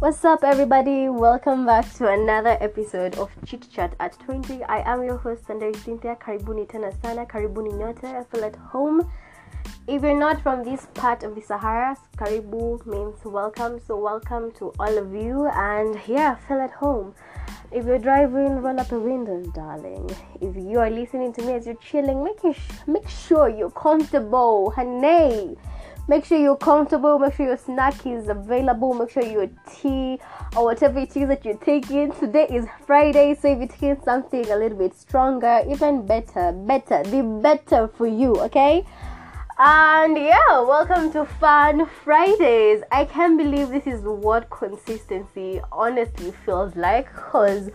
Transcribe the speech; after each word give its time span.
What's 0.00 0.24
up, 0.24 0.44
everybody? 0.44 1.10
Welcome 1.10 1.66
back 1.66 1.92
to 1.96 2.08
another 2.08 2.56
episode 2.62 3.18
of 3.18 3.28
Chit 3.44 3.70
Chat 3.70 3.94
at 4.00 4.18
20. 4.20 4.64
I 4.64 4.80
am 4.90 5.04
your 5.04 5.18
host, 5.18 5.46
Sunday 5.46 5.74
Cynthia. 5.74 6.16
Karibuni 6.16 6.66
tena 6.66 6.90
sana, 7.02 7.26
karibuni 7.26 7.74
nyote. 7.74 8.04
I 8.04 8.24
feel 8.24 8.44
at 8.46 8.56
home. 8.56 9.06
If 9.86 10.00
you're 10.02 10.18
not 10.18 10.40
from 10.42 10.64
this 10.64 10.86
part 10.94 11.22
of 11.22 11.34
the 11.34 11.42
Sahara, 11.42 11.98
Karibu 12.16 12.86
means 12.86 13.22
welcome. 13.26 13.78
So, 13.86 13.98
welcome 13.98 14.52
to 14.52 14.72
all 14.80 14.96
of 14.96 15.12
you. 15.12 15.46
And 15.52 16.00
yeah, 16.06 16.38
I 16.38 16.48
feel 16.48 16.62
at 16.62 16.70
home. 16.70 17.14
If 17.70 17.84
you're 17.84 17.98
driving, 17.98 18.62
roll 18.62 18.80
up 18.80 18.88
the 18.88 18.98
windows, 18.98 19.48
darling. 19.48 20.08
If 20.40 20.56
you 20.56 20.78
are 20.78 20.88
listening 20.88 21.34
to 21.34 21.42
me 21.42 21.52
as 21.52 21.66
you're 21.66 21.74
chilling, 21.74 22.24
make, 22.24 22.42
you 22.42 22.54
sh- 22.54 22.86
make 22.86 23.06
sure 23.06 23.50
you're 23.50 23.70
comfortable, 23.70 24.70
honey. 24.70 25.58
Make 26.10 26.24
sure 26.24 26.38
you're 26.38 26.56
comfortable. 26.56 27.20
Make 27.20 27.34
sure 27.34 27.46
your 27.46 27.56
snack 27.56 28.04
is 28.04 28.28
available. 28.28 28.94
Make 28.94 29.10
sure 29.10 29.22
your 29.22 29.48
tea 29.72 30.18
or 30.56 30.64
whatever 30.64 30.98
it 30.98 31.16
is 31.16 31.28
that 31.28 31.44
you're 31.44 31.56
taking. 31.58 32.10
Today 32.10 32.48
is 32.50 32.66
Friday, 32.84 33.36
so 33.40 33.46
if 33.46 33.58
you're 33.58 33.68
taking 33.68 34.02
something 34.02 34.50
a 34.50 34.56
little 34.56 34.76
bit 34.76 34.96
stronger, 34.96 35.62
even 35.70 36.04
better, 36.04 36.50
better, 36.50 37.04
the 37.04 37.22
better 37.22 37.86
for 37.86 38.08
you, 38.08 38.34
okay? 38.40 38.84
And 39.56 40.16
yeah, 40.16 40.58
welcome 40.62 41.12
to 41.12 41.26
Fun 41.26 41.86
Fridays. 42.02 42.82
I 42.90 43.04
can't 43.04 43.38
believe 43.38 43.68
this 43.68 43.86
is 43.86 44.02
what 44.02 44.50
consistency 44.50 45.60
honestly 45.70 46.32
feels 46.44 46.74
like 46.74 47.06
because 47.14 47.70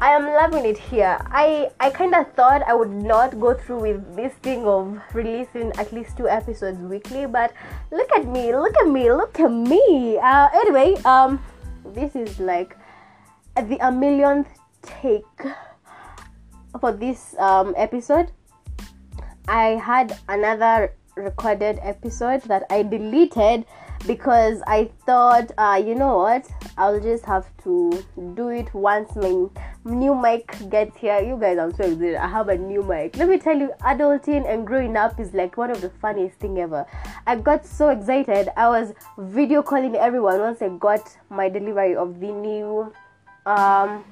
I 0.00 0.10
am 0.10 0.26
loving 0.26 0.64
it 0.66 0.76
here. 0.76 1.16
I 1.30 1.70
I 1.78 1.88
kind 1.90 2.14
of 2.14 2.30
thought 2.34 2.62
I 2.66 2.74
would 2.74 2.90
not 2.90 3.38
go 3.38 3.54
through 3.54 3.80
with 3.80 4.16
this 4.16 4.32
thing 4.42 4.66
of 4.66 4.98
releasing 5.14 5.70
at 5.78 5.92
least 5.92 6.16
two 6.16 6.28
episodes 6.28 6.78
weekly, 6.80 7.26
but 7.26 7.52
look 7.90 8.10
at 8.16 8.26
me, 8.26 8.54
look 8.54 8.76
at 8.76 8.88
me, 8.88 9.12
look 9.12 9.38
at 9.38 9.52
me. 9.52 10.18
Uh, 10.18 10.48
anyway, 10.52 10.94
um, 11.04 11.40
this 11.94 12.16
is 12.16 12.40
like 12.40 12.76
the 13.56 13.78
a 13.86 13.90
millionth 13.92 14.48
take 14.82 15.46
for 16.80 16.92
this 16.92 17.38
um 17.38 17.72
episode. 17.76 18.32
I 19.46 19.78
had 19.78 20.18
another 20.28 20.94
recorded 21.16 21.78
episode 21.82 22.42
that 22.50 22.66
I 22.68 22.82
deleted 22.82 23.64
because 24.06 24.62
I 24.66 24.90
thought, 25.06 25.50
uh, 25.56 25.82
you 25.84 25.94
know 25.94 26.18
what, 26.18 26.48
I'll 26.76 27.00
just 27.00 27.24
have 27.24 27.46
to 27.64 28.04
do 28.34 28.48
it 28.48 28.72
once 28.74 29.14
my 29.16 29.46
new 29.84 30.14
mic 30.14 30.56
gets 30.70 30.96
here. 30.96 31.20
You 31.20 31.38
guys, 31.40 31.58
I'm 31.58 31.72
so 31.72 31.84
excited. 31.84 32.16
I 32.16 32.28
have 32.28 32.48
a 32.48 32.56
new 32.56 32.82
mic. 32.82 33.16
Let 33.16 33.28
me 33.28 33.38
tell 33.38 33.56
you, 33.56 33.70
adulting 33.82 34.50
and 34.50 34.66
growing 34.66 34.96
up 34.96 35.18
is 35.18 35.32
like 35.32 35.56
one 35.56 35.70
of 35.70 35.80
the 35.80 35.90
funniest 35.90 36.38
thing 36.38 36.58
ever. 36.58 36.86
I 37.26 37.36
got 37.36 37.64
so 37.64 37.88
excited. 37.88 38.48
I 38.56 38.68
was 38.68 38.92
video 39.18 39.62
calling 39.62 39.94
everyone 39.96 40.40
once 40.40 40.60
I 40.62 40.68
got 40.68 41.16
my 41.30 41.48
delivery 41.48 41.96
of 41.96 42.20
the 42.20 42.32
new 42.32 42.92
um, 43.46 44.04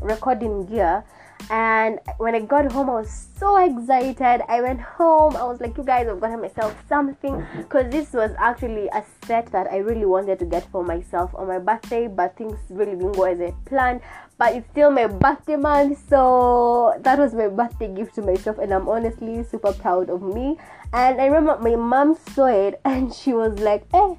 recording 0.00 0.66
gear 0.66 1.04
and 1.50 2.00
when 2.18 2.34
I 2.34 2.40
got 2.40 2.70
home, 2.72 2.90
I 2.90 2.94
was 2.94 3.28
so 3.38 3.56
excited. 3.56 4.42
I 4.48 4.60
went 4.60 4.80
home, 4.80 5.36
I 5.36 5.44
was 5.44 5.60
like, 5.60 5.76
You 5.76 5.84
guys, 5.84 6.08
I've 6.08 6.20
gotten 6.20 6.40
myself 6.40 6.74
something 6.88 7.44
because 7.56 7.90
this 7.90 8.12
was 8.12 8.32
actually 8.38 8.88
a 8.88 9.04
set 9.26 9.46
that 9.52 9.68
I 9.70 9.78
really 9.78 10.06
wanted 10.06 10.38
to 10.40 10.44
get 10.44 10.68
for 10.70 10.82
myself 10.84 11.34
on 11.34 11.48
my 11.48 11.58
birthday, 11.58 12.08
but 12.08 12.36
things 12.36 12.58
really 12.68 12.96
didn't 12.96 13.12
go 13.12 13.24
as 13.24 13.40
I 13.40 13.54
planned. 13.64 14.00
But 14.38 14.54
it's 14.54 14.68
still 14.70 14.90
my 14.90 15.06
birthday 15.06 15.56
month, 15.56 16.08
so 16.08 16.94
that 17.00 17.18
was 17.18 17.32
my 17.32 17.48
birthday 17.48 17.94
gift 17.94 18.16
to 18.16 18.22
myself, 18.22 18.58
and 18.58 18.72
I'm 18.74 18.88
honestly 18.88 19.42
super 19.44 19.72
proud 19.72 20.10
of 20.10 20.22
me. 20.22 20.58
And 20.92 21.20
I 21.20 21.26
remember 21.26 21.58
my 21.62 21.76
mom 21.76 22.16
saw 22.34 22.46
it 22.46 22.80
and 22.84 23.12
she 23.14 23.32
was 23.32 23.58
like, 23.60 23.86
Eh, 23.94 24.14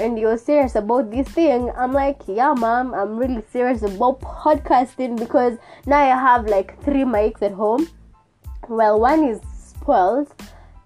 and 0.00 0.18
you're 0.18 0.36
serious 0.36 0.74
about 0.74 1.10
this 1.10 1.28
thing 1.28 1.70
i'm 1.76 1.92
like 1.92 2.20
yeah 2.26 2.52
mom 2.52 2.92
i'm 2.94 3.16
really 3.16 3.42
serious 3.52 3.82
about 3.82 4.20
podcasting 4.20 5.18
because 5.18 5.56
now 5.86 5.98
i 5.98 6.06
have 6.06 6.46
like 6.46 6.80
three 6.82 7.04
mics 7.04 7.42
at 7.42 7.52
home. 7.52 7.88
Well 8.68 8.98
one 8.98 9.24
is 9.24 9.40
spoiled 9.54 10.34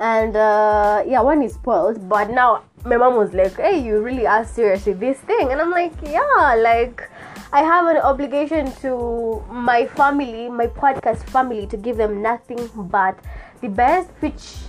and 0.00 0.36
uh, 0.36 1.02
yeah 1.06 1.20
one 1.20 1.42
is 1.42 1.54
spoiled 1.54 2.08
but 2.08 2.30
now 2.30 2.64
my 2.84 2.97
mom 2.97 3.16
was 3.16 3.32
like 3.32 3.56
hey 3.56 3.78
you 3.78 4.00
really 4.00 4.26
are 4.26 4.44
serious 4.44 4.84
with 4.84 5.00
this 5.00 5.18
thing. 5.18 5.52
And 5.52 5.60
i'm 5.60 5.70
like 5.70 5.94
yeah 6.02 6.54
like 6.58 7.08
i 7.52 7.62
have 7.62 7.86
an 7.86 7.97
obligation 7.97 8.72
to 8.82 9.42
my 9.50 9.86
family 9.86 10.48
my 10.50 10.66
podcast 10.66 11.24
family 11.30 11.66
to 11.68 11.76
give 11.76 11.97
them 11.97 12.20
nothing 12.20 12.68
but 12.74 13.18
the 13.62 13.68
best 13.68 14.10
which 14.20 14.67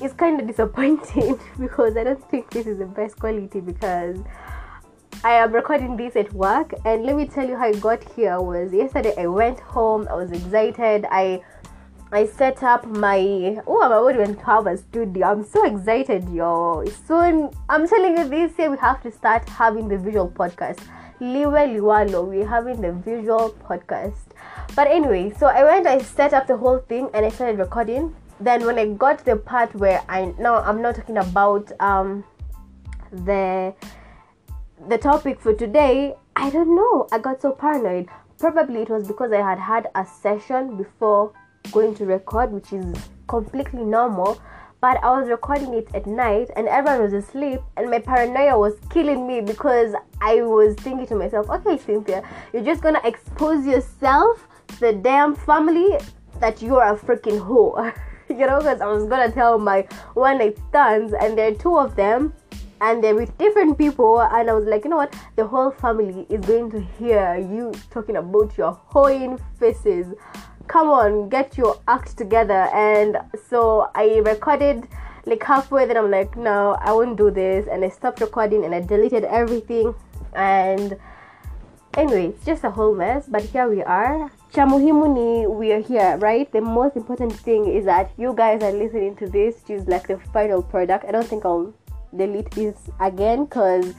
it's 0.00 0.14
kind 0.14 0.40
of 0.40 0.46
disappointing 0.46 1.38
because 1.60 1.96
I 1.96 2.04
don't 2.04 2.30
think 2.30 2.50
this 2.50 2.66
is 2.66 2.78
the 2.78 2.86
best 2.86 3.18
quality 3.18 3.60
because 3.60 4.18
I 5.22 5.32
am 5.32 5.52
recording 5.52 5.96
this 5.96 6.16
at 6.16 6.32
work 6.32 6.72
and 6.86 7.04
let 7.04 7.14
me 7.14 7.26
tell 7.26 7.46
you 7.46 7.54
how 7.54 7.64
I 7.66 7.72
got 7.72 8.02
here 8.14 8.40
was 8.40 8.72
yesterday 8.72 9.14
I 9.18 9.26
went 9.26 9.60
home 9.60 10.08
I 10.10 10.14
was 10.14 10.32
excited. 10.32 11.04
I 11.10 11.42
I 12.10 12.24
set 12.24 12.62
up 12.62 12.86
my 12.86 13.60
oh 13.66 13.82
I'm 13.82 13.92
about 13.92 14.34
to 14.38 14.44
have 14.46 14.66
a 14.66 14.78
studio. 14.78 15.26
I'm 15.26 15.44
so 15.44 15.66
excited 15.66 16.26
yo 16.30 16.84
soon 17.06 17.50
I'm 17.68 17.86
telling 17.86 18.16
you 18.16 18.28
this 18.28 18.58
year 18.58 18.70
we 18.70 18.78
have 18.78 19.02
to 19.02 19.10
start 19.10 19.46
having 19.48 19.88
the 19.88 19.98
visual 19.98 20.30
podcast. 20.30 20.80
Liwe 21.20 21.76
Liwalo 21.76 22.26
we're 22.26 22.48
having 22.48 22.80
the 22.80 22.92
visual 22.92 23.50
podcast. 23.68 24.32
But 24.74 24.88
anyway 24.88 25.34
so 25.38 25.48
I 25.48 25.64
went 25.64 25.86
I 25.86 25.98
set 25.98 26.32
up 26.32 26.46
the 26.46 26.56
whole 26.56 26.78
thing 26.78 27.10
and 27.12 27.26
I 27.26 27.28
started 27.28 27.58
recording 27.58 28.16
then 28.40 28.64
when 28.64 28.78
I 28.78 28.86
got 28.86 29.24
the 29.24 29.36
part 29.36 29.74
where 29.74 30.02
I 30.08 30.34
now 30.38 30.56
I'm 30.56 30.80
not 30.80 30.96
talking 30.96 31.18
about 31.18 31.70
um 31.80 32.24
the 33.12 33.74
the 34.88 34.98
topic 34.98 35.40
for 35.40 35.52
today, 35.52 36.14
I 36.36 36.48
don't 36.48 36.74
know. 36.74 37.06
I 37.12 37.18
got 37.18 37.42
so 37.42 37.52
paranoid. 37.52 38.08
Probably 38.38 38.82
it 38.82 38.88
was 38.88 39.06
because 39.06 39.30
I 39.32 39.42
had 39.42 39.58
had 39.58 39.88
a 39.94 40.06
session 40.06 40.76
before 40.76 41.32
going 41.72 41.94
to 41.96 42.06
record, 42.06 42.50
which 42.52 42.72
is 42.72 42.96
completely 43.28 43.84
normal. 43.84 44.40
But 44.80 45.04
I 45.04 45.20
was 45.20 45.28
recording 45.28 45.74
it 45.74 45.94
at 45.94 46.06
night 46.06 46.48
and 46.56 46.66
everyone 46.66 47.02
was 47.02 47.12
asleep, 47.12 47.60
and 47.76 47.90
my 47.90 47.98
paranoia 47.98 48.58
was 48.58 48.78
killing 48.88 49.26
me 49.26 49.42
because 49.42 49.94
I 50.22 50.36
was 50.40 50.74
thinking 50.76 51.06
to 51.08 51.16
myself, 51.16 51.50
okay, 51.50 51.76
Cynthia, 51.76 52.22
you're 52.54 52.64
just 52.64 52.82
gonna 52.82 53.02
expose 53.04 53.66
yourself 53.66 54.48
to 54.68 54.80
the 54.80 54.92
damn 54.94 55.34
family 55.34 55.98
that 56.40 56.62
you're 56.62 56.82
a 56.82 56.96
freaking 56.96 57.46
whore. 57.46 57.94
you 58.38 58.46
know, 58.46 58.58
because 58.58 58.80
I 58.80 58.86
was 58.86 59.04
gonna 59.06 59.30
tell 59.30 59.58
my 59.58 59.82
one 60.14 60.38
night 60.38 60.56
stands, 60.68 61.12
and 61.12 61.36
there 61.36 61.50
are 61.50 61.54
two 61.54 61.76
of 61.76 61.96
them, 61.96 62.32
and 62.80 63.02
they're 63.02 63.14
with 63.14 63.36
different 63.38 63.76
people, 63.76 64.20
and 64.20 64.48
I 64.48 64.52
was 64.52 64.66
like, 64.66 64.84
you 64.84 64.90
know 64.90 64.96
what, 64.96 65.14
the 65.36 65.46
whole 65.46 65.70
family 65.70 66.26
is 66.28 66.44
going 66.46 66.70
to 66.70 66.80
hear 66.80 67.36
you 67.36 67.72
talking 67.90 68.16
about 68.16 68.56
your 68.56 68.72
hoeing 68.86 69.38
faces. 69.58 70.14
Come 70.68 70.90
on, 70.90 71.28
get 71.28 71.58
your 71.58 71.80
act 71.88 72.16
together. 72.16 72.70
And 72.72 73.18
so 73.48 73.90
I 73.96 74.18
recorded 74.24 74.86
like 75.26 75.42
halfway, 75.42 75.84
then 75.86 75.96
I'm 75.96 76.10
like, 76.10 76.36
no, 76.36 76.78
I 76.80 76.92
won't 76.92 77.16
do 77.16 77.30
this, 77.30 77.66
and 77.70 77.84
I 77.84 77.88
stopped 77.88 78.20
recording 78.20 78.64
and 78.64 78.74
I 78.74 78.80
deleted 78.80 79.24
everything, 79.24 79.94
and 80.34 80.96
anyway, 81.94 82.26
it's 82.26 82.44
just 82.46 82.62
a 82.62 82.70
whole 82.70 82.94
mess, 82.94 83.26
but 83.28 83.42
here 83.42 83.68
we 83.68 83.82
are 83.82 84.30
cha 84.50 84.66
muhimu 84.66 85.06
ni 85.14 85.46
we 85.46 85.72
are 85.72 85.80
here 85.80 86.16
right? 86.18 86.50
The 86.50 86.60
most 86.60 86.96
important 86.96 87.32
thing 87.32 87.66
is 87.66 87.84
that 87.84 88.10
you 88.18 88.34
guys 88.34 88.62
are 88.62 88.72
listening 88.72 89.14
to 89.16 89.28
this. 89.28 89.62
Which 89.62 89.78
is 89.78 89.86
like 89.86 90.08
the 90.08 90.18
final 90.34 90.60
product. 90.60 91.04
I 91.06 91.12
don't 91.12 91.26
think 91.26 91.44
i'll 91.44 91.72
delete 92.16 92.50
this 92.50 92.74
again 92.98 93.44
because 93.44 93.94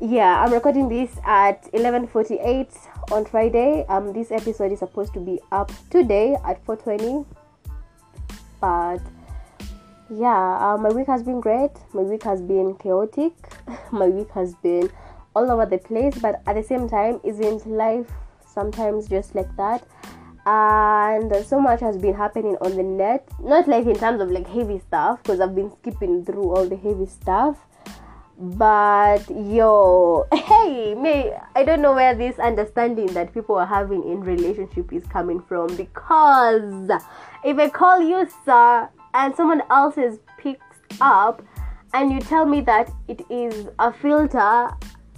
yeah 0.00 0.40
i'm 0.40 0.52
recording 0.54 0.88
this 0.88 1.10
at 1.26 1.68
11:48 1.74 2.72
on 3.12 3.26
friday. 3.26 3.84
Um 3.90 4.14
this 4.14 4.32
episode 4.32 4.72
is 4.72 4.78
supposed 4.78 5.12
to 5.14 5.20
be 5.20 5.38
up 5.52 5.70
today 5.90 6.38
at 6.48 6.64
4:20 6.64 7.26
but 8.62 9.00
yeah 10.08 10.64
uh, 10.64 10.78
my 10.78 10.88
week 10.88 11.08
has 11.08 11.22
been 11.22 11.40
great. 11.40 11.72
My 11.92 12.02
week 12.02 12.22
has 12.22 12.40
been 12.40 12.74
chaotic. 12.76 13.34
My 13.92 14.08
week 14.08 14.30
has 14.30 14.54
been 14.64 14.90
all 15.36 15.50
over 15.50 15.66
the 15.66 15.76
place 15.76 16.16
but 16.16 16.40
at 16.46 16.54
the 16.54 16.62
same 16.62 16.88
time 16.88 17.20
isn't 17.22 17.66
life 17.66 18.08
sometimes 18.54 19.08
just 19.08 19.34
like 19.34 19.54
that. 19.56 19.86
And 20.46 21.34
so 21.44 21.58
much 21.58 21.80
has 21.80 21.96
been 21.96 22.14
happening 22.14 22.56
on 22.60 22.76
the 22.76 22.82
net. 22.82 23.28
Not 23.42 23.66
like 23.66 23.86
in 23.86 23.94
terms 23.94 24.20
of 24.20 24.30
like 24.30 24.46
heavy 24.46 24.78
stuff 24.78 25.22
because 25.22 25.40
i've 25.40 25.54
been 25.54 25.72
skipping 25.80 26.24
through 26.24 26.54
all 26.54 26.68
the 26.68 26.76
heavy 26.76 27.06
stuff. 27.06 27.56
But 28.36 29.30
yo 29.30 30.26
hey 30.34 30.94
me 30.96 31.30
i 31.54 31.62
don't 31.62 31.80
know 31.80 31.94
where 31.94 32.16
this 32.16 32.36
understanding 32.40 33.06
that 33.14 33.32
people 33.32 33.54
are 33.54 33.66
having 33.66 34.02
in 34.02 34.22
relationship 34.22 34.92
is 34.92 35.04
coming 35.06 35.40
from 35.40 35.68
because 35.76 36.90
if 37.44 37.56
i 37.58 37.68
call 37.68 38.00
you 38.00 38.28
sir 38.44 38.88
and 39.14 39.36
someone 39.36 39.62
else 39.70 39.96
is 39.96 40.18
picked 40.36 40.62
up 41.00 41.42
and 41.94 42.12
you 42.12 42.18
tell 42.18 42.44
me 42.44 42.60
that 42.60 42.90
it 43.06 43.22
is 43.30 43.68
a 43.78 43.92
filter 43.92 44.68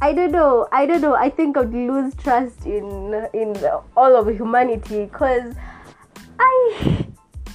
I 0.01 0.13
don't 0.13 0.33
know. 0.33 0.69
I 0.73 0.85
don't 0.85 1.01
know. 1.01 1.15
I 1.15 1.31
think 1.31 1.57
I'd 1.57 1.73
lose 1.73 2.15
trust 2.17 2.67
in 2.67 3.29
in 3.33 3.57
all 3.97 4.15
of 4.15 4.29
humanity 4.29 5.07
because 5.07 5.55
I 6.39 7.07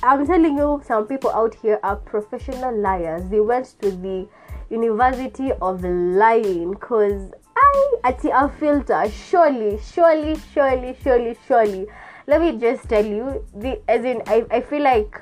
I'm 0.03 0.25
telling 0.25 0.57
you, 0.57 0.81
some 0.83 1.05
people 1.05 1.29
out 1.29 1.53
here 1.53 1.79
are 1.83 1.95
professional 1.95 2.75
liars. 2.75 3.29
They 3.29 3.39
went 3.39 3.75
to 3.81 3.91
the 3.91 4.27
University 4.71 5.51
of 5.61 5.83
Lying 5.83 6.71
because 6.71 7.31
I 7.55 7.95
at 8.05 8.25
a 8.25 8.49
filter. 8.59 9.07
Surely, 9.11 9.79
surely, 9.93 10.39
surely, 10.51 10.97
surely, 11.03 11.37
surely. 11.47 11.85
Let 12.25 12.41
me 12.41 12.57
just 12.57 12.89
tell 12.89 13.05
you, 13.05 13.45
the 13.53 13.79
as 13.87 14.03
in 14.03 14.23
I, 14.25 14.45
I 14.49 14.61
feel 14.61 14.81
like 14.81 15.21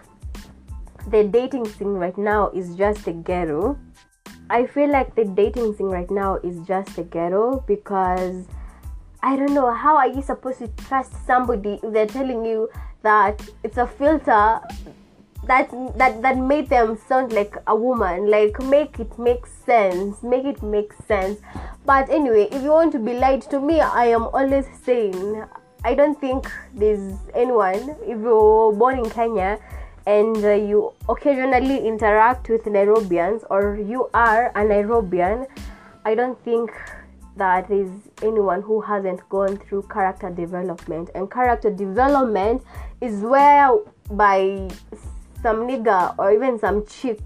the 1.09 1.25
dating 1.25 1.67
scene 1.67 1.95
right 1.95 2.17
now 2.17 2.49
is 2.51 2.75
just 2.75 3.05
a 3.07 3.11
ghetto. 3.11 3.77
I 4.49 4.65
feel 4.65 4.89
like 4.91 5.15
the 5.15 5.25
dating 5.25 5.75
thing 5.75 5.87
right 5.87 6.09
now 6.09 6.35
is 6.37 6.59
just 6.67 6.97
a 6.97 7.03
ghetto 7.03 7.63
because 7.67 8.45
I 9.21 9.35
don't 9.35 9.53
know 9.53 9.71
how 9.71 9.97
are 9.97 10.07
you 10.07 10.21
supposed 10.21 10.59
to 10.59 10.67
trust 10.69 11.13
somebody 11.27 11.79
if 11.83 11.93
they're 11.93 12.07
telling 12.07 12.43
you 12.45 12.69
that 13.03 13.47
it's 13.63 13.77
a 13.77 13.85
filter 13.85 14.59
that 15.45 15.71
that 15.97 16.21
that 16.21 16.37
made 16.37 16.69
them 16.69 16.97
sound 17.07 17.31
like 17.31 17.55
a 17.67 17.75
woman? 17.75 18.29
Like 18.29 18.59
make 18.63 18.99
it 18.99 19.17
make 19.19 19.45
sense 19.45 20.23
make 20.23 20.45
it 20.45 20.63
make 20.63 20.93
sense. 21.07 21.39
But 21.85 22.09
anyway 22.09 22.47
if 22.51 22.63
you 22.63 22.69
want 22.69 22.91
to 22.93 22.99
be 22.99 23.13
lied 23.13 23.41
to 23.49 23.59
me 23.59 23.81
i 23.81 24.05
am 24.05 24.23
always 24.23 24.65
saying 24.83 25.43
i 25.83 25.95
don't 25.95 26.19
think 26.19 26.51
there's 26.75 27.17
anyone 27.33 27.95
if 28.03 28.19
you're 28.19 28.71
born 28.73 28.99
in 28.99 29.09
kenya 29.09 29.57
and 30.15 30.43
uh, 30.43 30.53
you 30.69 30.93
occasionally 31.07 31.79
interact 31.87 32.49
with 32.49 32.63
nairobians 32.77 33.43
or 33.49 33.77
you 33.91 34.09
are 34.13 34.47
a 34.61 34.63
nairobian 34.71 35.45
i 36.05 36.15
don't 36.15 36.43
think 36.43 36.71
that 37.39 37.67
there's 37.67 37.89
anyone 38.21 38.61
who 38.61 38.79
hasn't 38.81 39.27
gone 39.29 39.57
through 39.57 39.81
character 39.83 40.29
development. 40.29 41.09
And 41.15 41.31
character 41.31 41.71
development 41.71 42.61
is 43.01 43.21
where 43.21 43.71
by 44.11 44.69
some 45.41 45.67
nigga 45.67 46.13
or 46.19 46.31
even 46.31 46.59
some 46.59 46.85
chick 46.85 47.19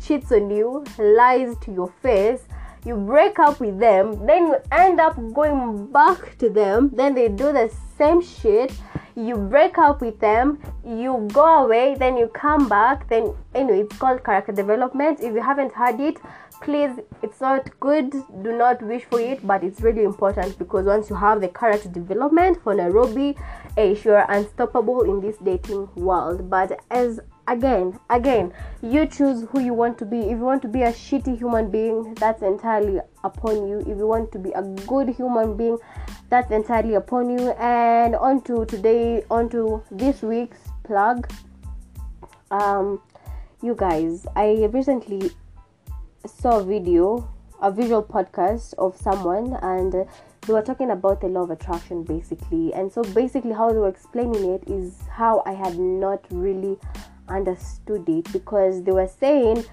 cheats 0.00 0.30
on 0.30 0.50
you, 0.50 0.84
lies 0.98 1.56
to 1.62 1.72
your 1.72 1.92
face, 2.02 2.42
you 2.84 2.94
break 2.94 3.38
up 3.38 3.60
with 3.60 3.78
them, 3.78 4.26
then 4.26 4.46
you 4.48 4.56
end 4.70 5.00
up 5.00 5.16
going 5.32 5.86
back 5.86 6.36
to 6.38 6.50
them, 6.50 6.90
then 6.92 7.14
they 7.14 7.28
do 7.28 7.50
the 7.50 7.72
same 7.96 8.20
shit, 8.20 8.70
you 9.16 9.36
break 9.36 9.78
up 9.78 10.00
with 10.00 10.18
them, 10.20 10.58
you 10.84 11.28
go 11.32 11.64
away, 11.64 11.94
then 11.98 12.16
you 12.16 12.28
come 12.28 12.68
back, 12.68 13.08
then 13.08 13.34
anyway, 13.54 13.80
it's 13.80 13.96
called 13.96 14.24
character 14.24 14.52
development. 14.52 15.20
If 15.20 15.34
you 15.34 15.42
haven't 15.42 15.72
heard 15.72 16.00
it, 16.00 16.18
please, 16.60 16.98
it's 17.22 17.40
not 17.40 17.68
good, 17.80 18.10
do 18.10 18.56
not 18.56 18.82
wish 18.82 19.04
for 19.04 19.20
it, 19.20 19.46
but 19.46 19.62
it's 19.62 19.80
really 19.80 20.04
important 20.04 20.58
because 20.58 20.86
once 20.86 21.10
you 21.10 21.16
have 21.16 21.40
the 21.40 21.48
character 21.48 21.88
development 21.88 22.62
for 22.62 22.74
Nairobi, 22.74 23.36
eh, 23.76 23.94
you're 24.04 24.26
unstoppable 24.28 25.02
in 25.02 25.20
this 25.20 25.36
dating 25.38 25.88
world. 25.94 26.50
But 26.50 26.80
as 26.90 27.20
again 27.46 27.98
again 28.08 28.52
you 28.82 29.06
choose 29.06 29.46
who 29.50 29.60
you 29.60 29.74
want 29.74 29.98
to 29.98 30.04
be. 30.04 30.18
If 30.18 30.38
you 30.38 30.44
want 30.44 30.62
to 30.62 30.68
be 30.68 30.82
a 30.82 30.92
shitty 30.92 31.38
human 31.38 31.70
being 31.70 32.14
that's 32.14 32.42
entirely 32.42 33.00
upon 33.22 33.68
you. 33.68 33.80
If 33.80 33.98
you 33.98 34.06
want 34.06 34.32
to 34.32 34.38
be 34.38 34.52
a 34.52 34.62
good 34.62 35.08
human 35.08 35.56
being 35.56 35.78
that's 36.28 36.50
entirely 36.50 36.94
upon 36.94 37.30
you. 37.30 37.50
And 37.52 38.14
on 38.14 38.42
to 38.42 38.64
today 38.66 39.24
on 39.30 39.48
to 39.50 39.82
this 39.90 40.22
week's 40.22 40.58
plug. 40.84 41.30
Um 42.50 43.00
you 43.62 43.74
guys 43.74 44.26
i 44.36 44.68
recently 44.72 45.30
saw 46.26 46.58
a 46.58 46.64
video 46.64 47.26
a 47.62 47.70
visual 47.70 48.02
podcast 48.02 48.74
of 48.74 48.94
someone 48.94 49.56
and 49.62 49.92
they 49.92 50.52
were 50.52 50.60
talking 50.60 50.90
about 50.90 51.22
the 51.22 51.26
law 51.28 51.44
of 51.44 51.50
attraction 51.50 52.02
basically. 52.02 52.74
And 52.74 52.92
so 52.92 53.02
basically 53.02 53.52
how 53.52 53.70
they 53.72 53.78
were 53.78 53.88
explaining 53.88 54.52
it 54.52 54.64
is 54.66 54.98
how 55.10 55.42
i 55.46 55.52
had 55.52 55.78
not 55.78 56.24
really 56.30 56.78
understood 57.28 58.08
it 58.08 58.32
because 58.32 58.82
they 58.84 58.92
were 58.92 59.08
saying 59.08 59.64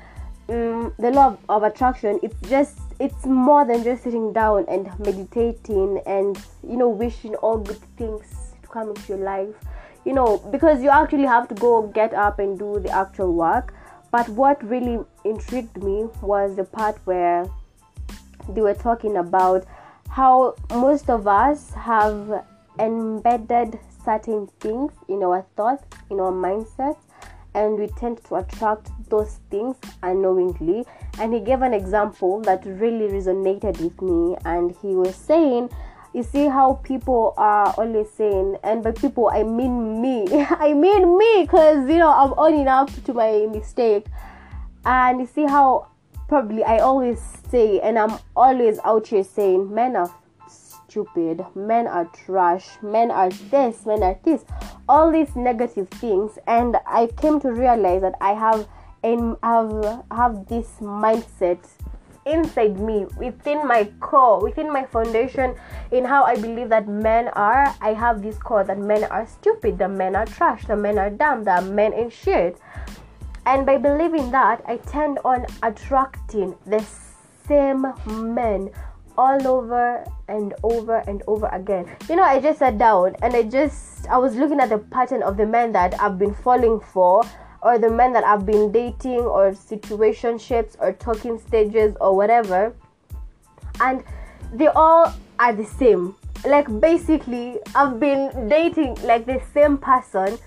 um, 0.50 0.94
the 1.00 1.12
law 1.12 1.28
of, 1.28 1.40
of 1.50 1.64
attraction 1.64 2.20
it's 2.24 2.40
just 2.50 2.80
it's 3.00 3.26
more 3.26 3.66
than 3.66 3.84
just 3.84 4.04
sitting 4.04 4.32
down 4.34 4.66
and 4.68 4.88
meditating 5.00 6.02
and 6.06 6.38
you 6.68 6.78
know 6.78 6.90
wishing 6.90 7.36
all 7.36 7.58
good 7.58 7.82
things 7.98 8.54
to 8.62 8.68
come 8.68 8.90
into 8.90 9.02
your 9.10 9.18
life. 9.18 9.56
You 10.06 10.14
know 10.14 10.38
because 10.52 10.82
you 10.82 10.90
actually 10.90 11.26
have 11.26 11.48
to 11.50 11.56
go 11.56 11.88
get 11.88 12.14
up 12.14 12.40
and 12.40 12.58
do 12.58 12.80
the 12.80 12.90
actual 12.90 13.34
work. 13.34 13.74
But 14.12 14.28
what 14.30 14.62
really 14.64 15.00
intrigued 15.24 15.82
me 15.82 16.08
was 16.22 16.56
the 16.56 16.66
part 16.66 17.00
where 17.06 17.50
they 18.50 18.62
were 18.62 18.74
talking 18.74 19.18
about 19.18 19.66
how 20.10 20.56
most 20.72 21.10
of 21.10 21.28
us 21.28 21.72
have 21.74 22.44
embedded 22.80 23.80
certain 24.04 24.48
things 24.60 24.92
in 25.08 25.24
our 25.24 25.46
thoughts 25.56 25.86
in 26.10 26.20
our 26.20 26.32
mindsets 26.32 26.98
and 27.54 27.78
we 27.78 27.88
tend 27.88 28.24
to 28.26 28.36
attract 28.36 28.90
those 29.10 29.40
things 29.50 29.76
unknowingly. 30.04 30.86
And 31.20 31.34
he 31.34 31.40
gave 31.40 31.62
an 31.62 31.74
example 31.74 32.42
that 32.42 32.66
really 32.66 33.08
resonated 33.12 33.80
with 33.80 34.02
me, 34.02 34.38
and 34.46 34.76
he 34.82 34.96
was 34.96 35.16
saying, 35.16 35.70
you 36.14 36.24
see 36.24 36.48
how 36.48 36.74
people 36.84 37.34
are 37.38 37.74
always 37.78 38.12
saying 38.12 38.58
and 38.64 38.84
by 38.84 38.92
people 38.92 39.30
i 39.34 39.44
mean 39.44 40.02
me. 40.02 40.28
I 40.50 40.74
mean 40.74 41.18
me 41.18 41.44
because 41.44 41.88
you 41.88 42.00
know 42.00 42.12
i'm 42.12 42.34
owning 42.38 42.68
up 42.68 42.92
to 43.06 43.14
my 43.14 43.48
mistake 43.50 44.08
and 44.84 45.22
you 45.22 45.26
see 45.26 45.46
how 45.46 45.88
probably 46.28 46.66
i 46.66 46.80
always 46.80 47.22
say 47.50 47.80
and 47.80 47.98
i'm 47.98 48.20
always 48.36 48.78
out 48.84 49.08
here 49.08 49.24
saying 49.24 49.74
men 49.74 49.96
are 49.96 50.14
stupid, 50.92 51.46
men 51.56 51.88
are 51.88 52.06
trash, 52.26 52.68
men 52.82 53.12
are 53.12 53.30
this, 53.50 53.86
men 53.86 54.04
are 54.04 54.20
this, 54.26 54.44
all 54.88 55.12
these 55.12 55.36
negative 55.36 55.90
things. 55.90 56.38
And 56.48 56.78
I 56.86 57.08
came 57.08 57.40
to 57.42 57.52
realize 57.52 58.02
that 58.02 58.16
I 58.22 58.34
have 58.34 58.68
and 59.04 59.36
have 59.42 60.04
have 60.12 60.48
this 60.48 60.68
mindset 60.80 61.60
inside 62.26 62.80
me, 62.80 63.06
within 63.18 63.68
my 63.68 63.86
core, 64.00 64.42
within 64.42 64.72
my 64.72 64.86
foundation, 64.86 65.56
in 65.92 66.06
how 66.06 66.24
I 66.24 66.36
believe 66.36 66.70
that 66.70 66.88
men 66.88 67.30
are. 67.30 67.76
I 67.82 67.94
have 67.94 68.22
this 68.22 68.38
core 68.38 68.64
that 68.64 68.78
men 68.78 69.06
are 69.06 69.26
stupid, 69.26 69.78
that 69.80 69.90
men 69.90 70.16
are 70.16 70.26
trash, 70.26 70.66
that 70.66 70.78
men 70.78 71.00
are 71.00 71.10
dumb, 71.10 71.44
that 71.46 71.66
men 71.66 71.94
ain't 71.94 72.14
shit. 72.14 72.58
And 73.46 73.66
by 73.66 73.78
believing 73.78 74.30
that, 74.32 74.62
I 74.68 74.78
tend 74.78 75.18
on 75.26 75.48
attracting 75.64 76.56
the 76.66 76.86
same 77.48 77.92
men 78.06 78.70
all 79.18 79.48
over 79.48 80.06
and 80.28 80.54
over 80.64 80.98
and 81.08 81.24
over 81.28 81.48
again. 81.48 81.86
You 82.10 82.16
know, 82.16 82.24
I 82.24 82.40
just 82.40 82.60
sat 82.60 82.78
down 82.78 83.16
and 83.22 83.34
I 83.36 83.44
just 83.44 84.08
I 84.08 84.18
was 84.18 84.36
looking 84.36 84.60
at 84.60 84.70
the 84.70 84.78
pattern 84.78 85.24
of 85.24 85.38
the 85.38 85.46
men 85.46 85.72
that 85.74 86.00
I've 86.00 86.18
been 86.18 86.34
falling 86.34 86.80
for 86.80 87.24
or 87.62 87.78
the 87.78 87.90
men 87.90 88.14
that 88.14 88.24
I've 88.24 88.46
been 88.46 88.72
dating 88.72 89.20
or 89.20 89.52
situationships 89.52 90.76
or 90.80 90.94
talking 90.94 91.40
stages 91.40 91.96
or 92.02 92.16
whatever. 92.16 92.76
And 93.80 94.04
they 94.54 94.68
all 94.68 95.14
are 95.40 95.54
the 95.54 95.66
same. 95.66 96.16
Like 96.46 96.68
basically 96.80 97.60
I've 97.76 98.00
been 98.00 98.50
dating 98.50 98.96
like 99.04 99.26
the 99.26 99.42
same 99.54 99.78
person 99.78 100.40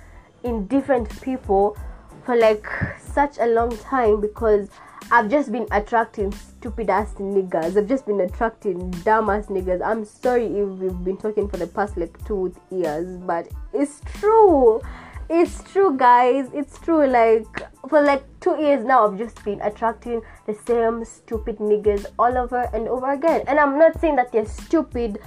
in 0.42 0.66
different 0.66 1.08
people 1.22 1.76
for 2.24 2.36
like 2.36 2.66
such 2.98 3.38
a 3.38 3.46
long 3.46 3.76
time 3.78 4.20
because 4.20 4.68
I've 5.10 5.30
just 5.30 5.52
been 5.52 5.66
attracting 5.70 6.32
stupid 6.32 6.88
ass 6.88 7.12
niggas. 7.14 7.76
I've 7.76 7.86
just 7.86 8.06
been 8.06 8.20
attracting 8.20 8.90
dumb 9.04 9.28
ass 9.28 9.46
niggas. 9.46 9.82
I'm 9.84 10.04
sorry 10.04 10.46
if 10.46 10.66
we've 10.66 11.04
been 11.04 11.18
talking 11.18 11.48
for 11.48 11.58
the 11.58 11.66
past 11.66 11.96
like 11.96 12.16
two 12.26 12.54
years, 12.70 13.18
but 13.18 13.46
it's 13.72 14.00
true. 14.18 14.80
It's 15.28 15.62
true, 15.64 15.96
guys. 15.96 16.48
It's 16.54 16.78
true. 16.78 17.06
Like 17.06 17.46
for 17.88 18.00
like 18.00 18.24
two 18.40 18.56
years 18.58 18.84
now, 18.84 19.06
I've 19.06 19.18
just 19.18 19.44
been 19.44 19.60
attracting 19.60 20.22
the 20.46 20.54
same 20.66 21.04
stupid 21.04 21.58
niggas 21.58 22.06
all 22.18 22.36
over 22.36 22.68
and 22.72 22.88
over 22.88 23.12
again. 23.12 23.42
And 23.46 23.60
I'm 23.60 23.78
not 23.78 24.00
saying 24.00 24.16
that 24.16 24.32
they're 24.32 24.46
stupid. 24.46 25.18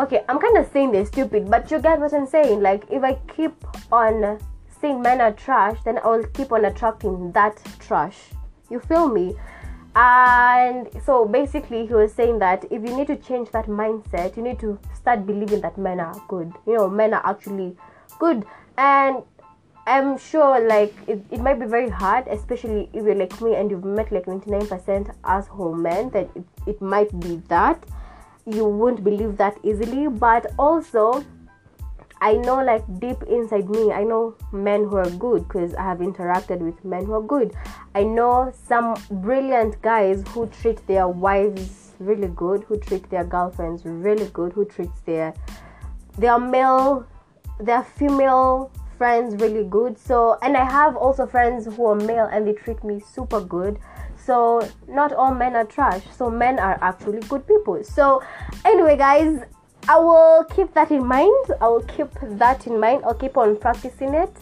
Okay, 0.00 0.24
I'm 0.28 0.40
kind 0.40 0.58
of 0.58 0.70
saying 0.72 0.92
they're 0.92 1.06
stupid, 1.06 1.48
but 1.48 1.70
you 1.70 1.80
get 1.80 2.00
what 2.00 2.12
I'm 2.12 2.26
saying. 2.26 2.60
Like 2.60 2.84
if 2.90 3.02
I 3.04 3.14
keep 3.34 3.54
on 3.92 4.40
saying 4.80 5.00
men 5.00 5.20
are 5.20 5.32
trash, 5.32 5.78
then 5.84 5.98
I'll 6.02 6.24
keep 6.34 6.52
on 6.52 6.64
attracting 6.64 7.32
that 7.32 7.62
trash 7.78 8.16
you 8.70 8.80
feel 8.80 9.08
me? 9.08 9.36
And 9.96 10.88
so 11.04 11.24
basically, 11.24 11.86
he 11.86 11.94
was 11.94 12.12
saying 12.12 12.38
that 12.38 12.64
if 12.70 12.82
you 12.82 12.96
need 12.96 13.08
to 13.08 13.16
change 13.16 13.50
that 13.50 13.66
mindset, 13.66 14.36
you 14.36 14.42
need 14.42 14.60
to 14.60 14.78
start 14.94 15.26
believing 15.26 15.60
that 15.62 15.76
men 15.76 15.98
are 15.98 16.14
good. 16.28 16.52
You 16.66 16.74
know, 16.74 16.88
men 16.88 17.14
are 17.14 17.26
actually 17.26 17.76
good. 18.18 18.44
And 18.76 19.22
I'm 19.86 20.18
sure 20.18 20.68
like 20.68 20.94
it, 21.06 21.24
it 21.30 21.40
might 21.40 21.58
be 21.58 21.66
very 21.66 21.88
hard, 21.88 22.28
especially 22.28 22.90
if 22.92 23.04
you're 23.04 23.14
like 23.14 23.40
me 23.40 23.54
and 23.56 23.70
you've 23.70 23.84
met 23.84 24.12
like 24.12 24.26
99% 24.26 25.14
asshole 25.24 25.74
men, 25.74 26.10
that 26.10 26.28
it, 26.36 26.44
it 26.66 26.82
might 26.82 27.18
be 27.18 27.42
that. 27.48 27.82
You 28.46 28.66
won't 28.66 29.02
believe 29.02 29.36
that 29.38 29.58
easily, 29.64 30.08
but 30.08 30.46
also 30.58 31.24
I 32.20 32.34
know, 32.34 32.62
like 32.64 32.84
deep 32.98 33.22
inside 33.24 33.68
me, 33.70 33.92
I 33.92 34.02
know 34.04 34.34
men 34.52 34.84
who 34.84 34.96
are 34.96 35.10
good 35.10 35.46
because 35.46 35.74
I 35.74 35.82
have 35.82 35.98
interacted 35.98 36.58
with 36.58 36.84
men 36.84 37.06
who 37.06 37.12
are 37.14 37.22
good. 37.22 37.54
I 37.94 38.02
know 38.02 38.52
some 38.66 38.96
brilliant 39.10 39.80
guys 39.82 40.24
who 40.28 40.46
treat 40.48 40.84
their 40.86 41.06
wives 41.08 41.92
really 42.00 42.28
good, 42.28 42.64
who 42.64 42.78
treat 42.78 43.08
their 43.10 43.24
girlfriends 43.24 43.84
really 43.84 44.26
good, 44.32 44.52
who 44.52 44.64
treats 44.64 45.00
their 45.02 45.34
their 46.18 46.38
male, 46.38 47.06
their 47.60 47.84
female 47.84 48.72
friends 48.96 49.40
really 49.40 49.64
good. 49.64 49.96
So, 49.98 50.36
and 50.42 50.56
I 50.56 50.64
have 50.64 50.96
also 50.96 51.26
friends 51.26 51.66
who 51.66 51.86
are 51.86 51.94
male 51.94 52.28
and 52.30 52.46
they 52.46 52.52
treat 52.52 52.82
me 52.82 53.00
super 53.00 53.40
good. 53.40 53.78
So, 54.16 54.68
not 54.88 55.12
all 55.12 55.32
men 55.32 55.54
are 55.54 55.64
trash. 55.64 56.02
So, 56.14 56.28
men 56.28 56.58
are 56.58 56.78
actually 56.82 57.20
good 57.28 57.46
people. 57.46 57.82
So, 57.84 58.22
anyway, 58.64 58.96
guys, 58.96 59.40
I 59.88 59.98
will 59.98 60.44
keep 60.44 60.74
that 60.74 60.90
in 60.90 61.06
mind. 61.06 61.46
I 61.62 61.68
will 61.68 61.80
keep 61.80 62.08
that 62.22 62.66
in 62.66 62.78
mind. 62.78 63.04
I'll 63.04 63.14
keep 63.14 63.38
on 63.38 63.56
practicing 63.56 64.12
it 64.12 64.36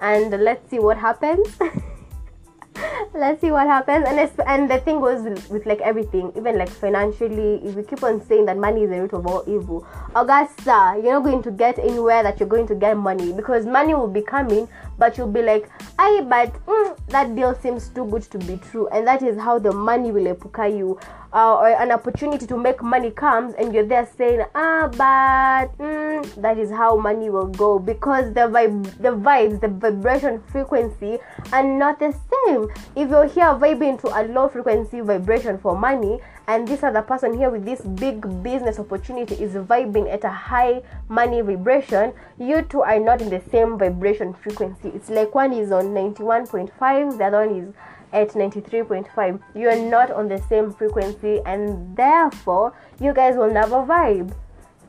and 0.00 0.30
let's 0.42 0.68
see 0.70 0.80
what 0.80 0.98
happens. 0.98 1.46
let's 3.14 3.40
see 3.40 3.50
what 3.50 3.66
happens 3.66 4.06
and 4.06 4.18
and 4.46 4.70
the 4.70 4.78
thing 4.80 5.00
was 5.00 5.22
with, 5.22 5.50
with, 5.50 5.66
like 5.66 5.80
everything 5.80 6.32
even 6.36 6.56
like 6.56 6.68
financially 6.68 7.56
if 7.64 7.74
you 7.74 7.82
keep 7.82 8.02
on 8.02 8.24
saying 8.26 8.44
that 8.44 8.56
money 8.56 8.84
is 8.84 8.90
the 8.90 9.00
root 9.00 9.12
of 9.12 9.26
all 9.26 9.42
evil 9.48 9.86
augusta 10.14 10.94
you're 11.02 11.12
not 11.12 11.24
going 11.24 11.42
to 11.42 11.50
get 11.50 11.78
anywhere 11.78 12.22
that 12.22 12.38
you're 12.38 12.48
going 12.48 12.66
to 12.66 12.74
get 12.74 12.96
money 12.96 13.32
because 13.32 13.66
money 13.66 13.94
will 13.94 14.08
be 14.08 14.22
coming 14.22 14.68
but 14.96 15.16
you'll 15.16 15.26
be 15.26 15.42
like 15.42 15.68
I 15.98 16.20
but 16.28 16.54
mm, 16.66 16.96
that 17.08 17.34
deal 17.34 17.54
seems 17.56 17.88
too 17.88 18.04
good 18.06 18.22
to 18.22 18.38
be 18.38 18.58
true 18.70 18.86
and 18.88 19.06
that 19.06 19.22
is 19.22 19.36
how 19.38 19.58
the 19.58 19.72
money 19.72 20.12
will 20.12 20.32
epuka 20.32 20.76
you 20.76 21.00
uh, 21.32 21.56
or 21.56 21.68
an 21.68 21.92
opportunity 21.92 22.46
to 22.46 22.56
make 22.56 22.82
money 22.82 23.10
comes 23.10 23.54
and 23.54 23.74
you're 23.74 23.86
there 23.86 24.08
saying 24.16 24.42
ah 24.54 24.88
but 24.96 25.76
mm, 25.78 26.34
that 26.36 26.58
is 26.58 26.70
how 26.70 26.96
money 26.96 27.28
will 27.30 27.46
go 27.46 27.78
because 27.78 28.32
the 28.34 28.40
vibe 28.40 28.84
the 28.98 29.10
vibes 29.10 29.60
the 29.60 29.68
vibration 29.68 30.42
frequency 30.50 31.18
are 31.52 31.62
not 31.62 31.98
the 31.98 32.12
same. 32.12 32.68
If 32.96 33.10
you're 33.10 33.26
here 33.26 33.54
vibing 33.54 34.00
to 34.02 34.08
a 34.08 34.22
low 34.26 34.48
frequency 34.48 35.00
vibration 35.00 35.58
for 35.58 35.76
money 35.76 36.20
and 36.46 36.66
this 36.66 36.82
other 36.82 37.02
person 37.02 37.36
here 37.36 37.50
with 37.50 37.64
this 37.64 37.80
big 37.82 38.22
business 38.42 38.78
opportunity 38.78 39.34
is 39.34 39.52
vibing 39.52 40.10
at 40.10 40.24
a 40.24 40.30
high 40.30 40.82
money 41.08 41.42
vibration 41.42 42.12
you 42.38 42.62
two 42.62 42.82
are 42.82 42.98
not 42.98 43.20
in 43.20 43.28
the 43.28 43.42
same 43.50 43.78
vibration 43.78 44.32
frequency. 44.32 44.88
It's 44.88 45.10
like 45.10 45.34
one 45.34 45.52
is 45.52 45.70
on 45.72 45.86
91.5 45.86 47.18
the 47.18 47.24
other 47.24 47.46
one 47.46 47.56
is 47.56 47.74
at 48.12 48.30
93.5 48.30 49.40
you're 49.54 49.82
not 49.90 50.10
on 50.10 50.28
the 50.28 50.38
same 50.48 50.72
frequency 50.72 51.40
and 51.44 51.96
therefore 51.96 52.72
you 53.00 53.12
guys 53.12 53.36
will 53.36 53.52
never 53.52 53.76
vibe 53.76 54.34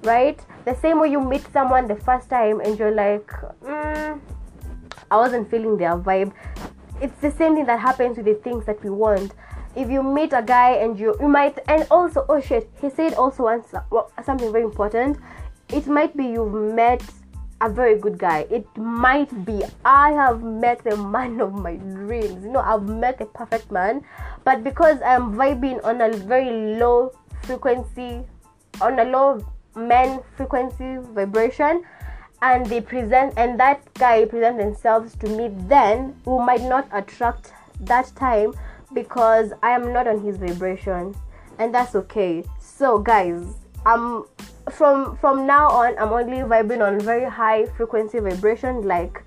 right? 0.04 0.40
The 0.66 0.76
same 0.76 1.00
way 1.00 1.10
you 1.10 1.20
meet 1.20 1.46
someone 1.52 1.88
the 1.88 1.96
first 1.96 2.30
time 2.30 2.62
and 2.62 2.78
you're 2.78 2.94
like 2.94 3.28
mm, 3.62 4.20
i 5.12 5.18
wasn't 5.18 5.50
feeling 5.50 5.78
their 5.78 5.98
vibe. 5.98 6.34
It's 7.02 7.20
the 7.22 7.32
same 7.32 7.56
thing 7.56 7.66
that 7.66 7.80
happens 7.80 8.18
with 8.18 8.26
the 8.26 8.36
things 8.36 8.66
that 8.66 8.84
we 8.84 8.90
want. 8.90 9.34
If 9.76 9.90
you 9.90 10.04
meet 10.04 10.34
a 10.34 10.42
guy 10.42 10.72
and 10.72 11.00
you 11.00 11.16
you 11.20 11.28
might 11.28 11.60
and 11.68 11.88
also 11.90 12.26
oh 12.30 12.42
shit 12.42 12.70
he 12.82 12.90
said 12.90 13.14
also 13.14 13.44
once 13.44 13.74
well, 13.90 14.12
something 14.24 14.52
very 14.52 14.64
important. 14.64 15.18
It 15.70 15.88
might 15.88 16.16
be 16.18 16.26
you've 16.26 16.54
met 16.54 17.04
a 17.62 17.70
very 17.70 18.00
good 18.00 18.18
guy. 18.18 18.48
It 18.50 18.66
might 18.78 19.46
be 19.46 19.64
I 19.84 20.12
have 20.12 20.42
met 20.42 20.84
the 20.84 20.96
man 20.96 21.42
of 21.42 21.54
my 21.54 21.76
dreams. 21.76 22.44
You 22.44 22.52
know, 22.52 22.60
I've 22.60 22.88
met 22.88 23.20
a 23.22 23.26
perfect 23.26 23.72
man, 23.72 24.04
but 24.44 24.64
because 24.64 25.02
I'm 25.06 25.34
vibing 25.34 25.84
on 25.84 26.02
a 26.02 26.12
very 26.14 26.78
low 26.80 27.12
frequency, 27.44 28.24
on 28.82 29.00
a 29.00 29.06
low 29.06 29.46
man 29.76 30.22
frequency 30.36 30.98
vibration, 31.14 31.84
and 32.42 32.66
they 32.66 32.82
present 32.82 33.34
and 33.38 33.60
that 33.60 33.82
guy 33.96 34.26
present 34.26 34.58
themselves 34.58 35.16
to 35.18 35.28
me, 35.28 35.50
then 35.68 36.16
who 36.26 36.40
might 36.40 36.62
not 36.62 36.88
attract 36.94 37.54
that 37.82 38.12
time 38.16 38.54
because 38.94 39.52
I 39.62 39.72
am 39.72 39.94
not 39.94 40.08
on 40.08 40.22
his 40.22 40.38
vibration, 40.38 41.16
and 41.60 41.74
that's 41.74 41.96
okay. 41.96 42.44
So, 42.60 42.98
guys, 42.98 43.44
I'm 43.86 44.24
from 44.70 45.18
from 45.18 45.46
now 45.46 45.68
on 45.70 45.98
i'm 45.98 46.10
only 46.10 46.38
vibing 46.38 46.86
on 46.86 47.00
very 47.00 47.30
high 47.30 47.66
frequency 47.78 48.20
vibration 48.20 48.82
like 48.84 49.24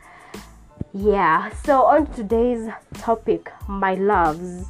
yeah. 0.94 1.48
So 1.64 1.84
on 1.84 2.06
today's 2.12 2.68
topic 2.92 3.50
my 3.66 3.94
loves. 3.94 4.66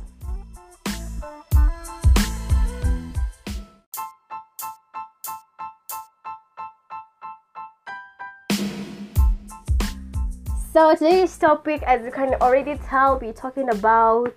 So 10.73 10.95
today's 10.95 11.37
topic 11.37 11.83
as 11.83 12.05
you 12.05 12.13
can 12.13 12.35
already 12.35 12.79
tell 12.79 13.19
we're 13.19 13.33
talking 13.33 13.69
about 13.69 14.33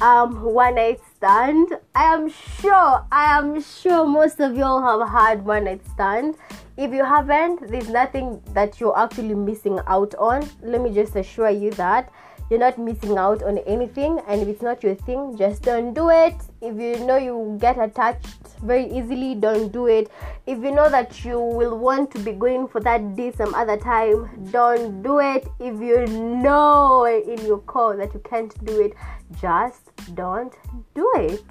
um 0.00 0.42
one 0.42 0.76
night 0.76 1.00
stand. 1.16 1.68
I 1.94 2.14
am 2.14 2.28
sure 2.28 3.04
i 3.10 3.36
am 3.38 3.60
sure 3.60 4.06
most 4.06 4.40
of 4.40 4.56
y'all 4.56 4.80
have 4.82 5.08
had 5.08 5.44
one 5.44 5.64
night 5.64 5.80
stand. 5.92 6.36
If 6.76 6.92
you 6.92 7.04
haven't 7.04 7.68
there's 7.68 7.88
nothing 7.88 8.40
that 8.54 8.80
you're 8.80 8.96
actually 8.96 9.34
missing 9.34 9.80
out 9.86 10.14
on. 10.14 10.48
Let 10.62 10.80
me 10.80 10.94
just 10.94 11.16
assure 11.16 11.50
you 11.50 11.70
that 11.72 12.12
you're 12.50 12.58
not 12.58 12.78
missing 12.78 13.18
out 13.18 13.42
on 13.42 13.58
anything 13.58 14.20
and 14.26 14.40
if 14.40 14.48
it's 14.48 14.62
not 14.62 14.82
your 14.82 14.94
thing 14.94 15.36
just 15.36 15.62
don't 15.62 15.92
do 15.92 16.08
it. 16.10 16.34
If 16.62 16.80
you 16.80 17.04
know 17.04 17.16
you 17.16 17.58
get 17.60 17.78
attached 17.78 18.26
very 18.62 18.90
easily 18.90 19.34
don't 19.34 19.70
do 19.70 19.86
it. 19.86 20.10
If 20.46 20.58
you 20.62 20.70
know 20.70 20.88
that 20.88 21.24
you 21.24 21.38
will 21.38 21.78
want 21.78 22.10
to 22.12 22.18
be 22.18 22.32
going 22.32 22.68
for 22.68 22.80
that 22.80 23.16
day 23.16 23.32
some 23.32 23.54
other 23.54 23.76
time 23.76 24.48
don't 24.50 25.02
do 25.02 25.20
it. 25.20 25.46
If 25.60 25.80
you 25.80 26.06
know 26.06 27.04
in 27.04 27.44
your 27.44 27.58
core 27.58 27.96
that 27.96 28.14
you 28.14 28.20
can't 28.20 28.52
do 28.64 28.80
it 28.80 28.94
just 29.40 29.90
don't 30.14 30.54
do 30.94 31.10
it. 31.16 31.44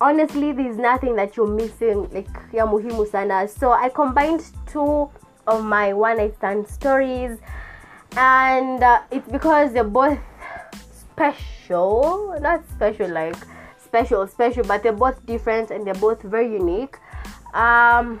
Honestly 0.00 0.52
there's 0.52 0.78
nothing 0.78 1.14
that 1.16 1.36
you're 1.36 1.46
missing 1.46 2.08
like 2.10 2.28
ya 2.52 2.66
muhimu 2.66 3.08
sana. 3.08 3.46
So 3.46 3.72
i 3.72 3.88
combined 3.88 4.44
two 4.66 5.10
of 5.46 5.64
my 5.64 5.92
one 5.92 6.18
night 6.18 6.34
stand 6.36 6.66
stories 6.66 7.38
and 8.16 8.82
uh, 8.82 9.00
it's 9.10 9.28
because 9.28 9.72
they're 9.72 9.84
both 9.84 10.18
special 11.00 12.36
not 12.40 12.62
special 12.70 13.10
like 13.10 13.36
special 13.78 14.26
special 14.26 14.64
but 14.64 14.82
they're 14.82 14.92
both 14.92 15.24
different 15.26 15.70
and 15.70 15.86
they're 15.86 15.94
both 15.94 16.22
very 16.22 16.52
unique. 16.52 16.96
Um 17.54 18.20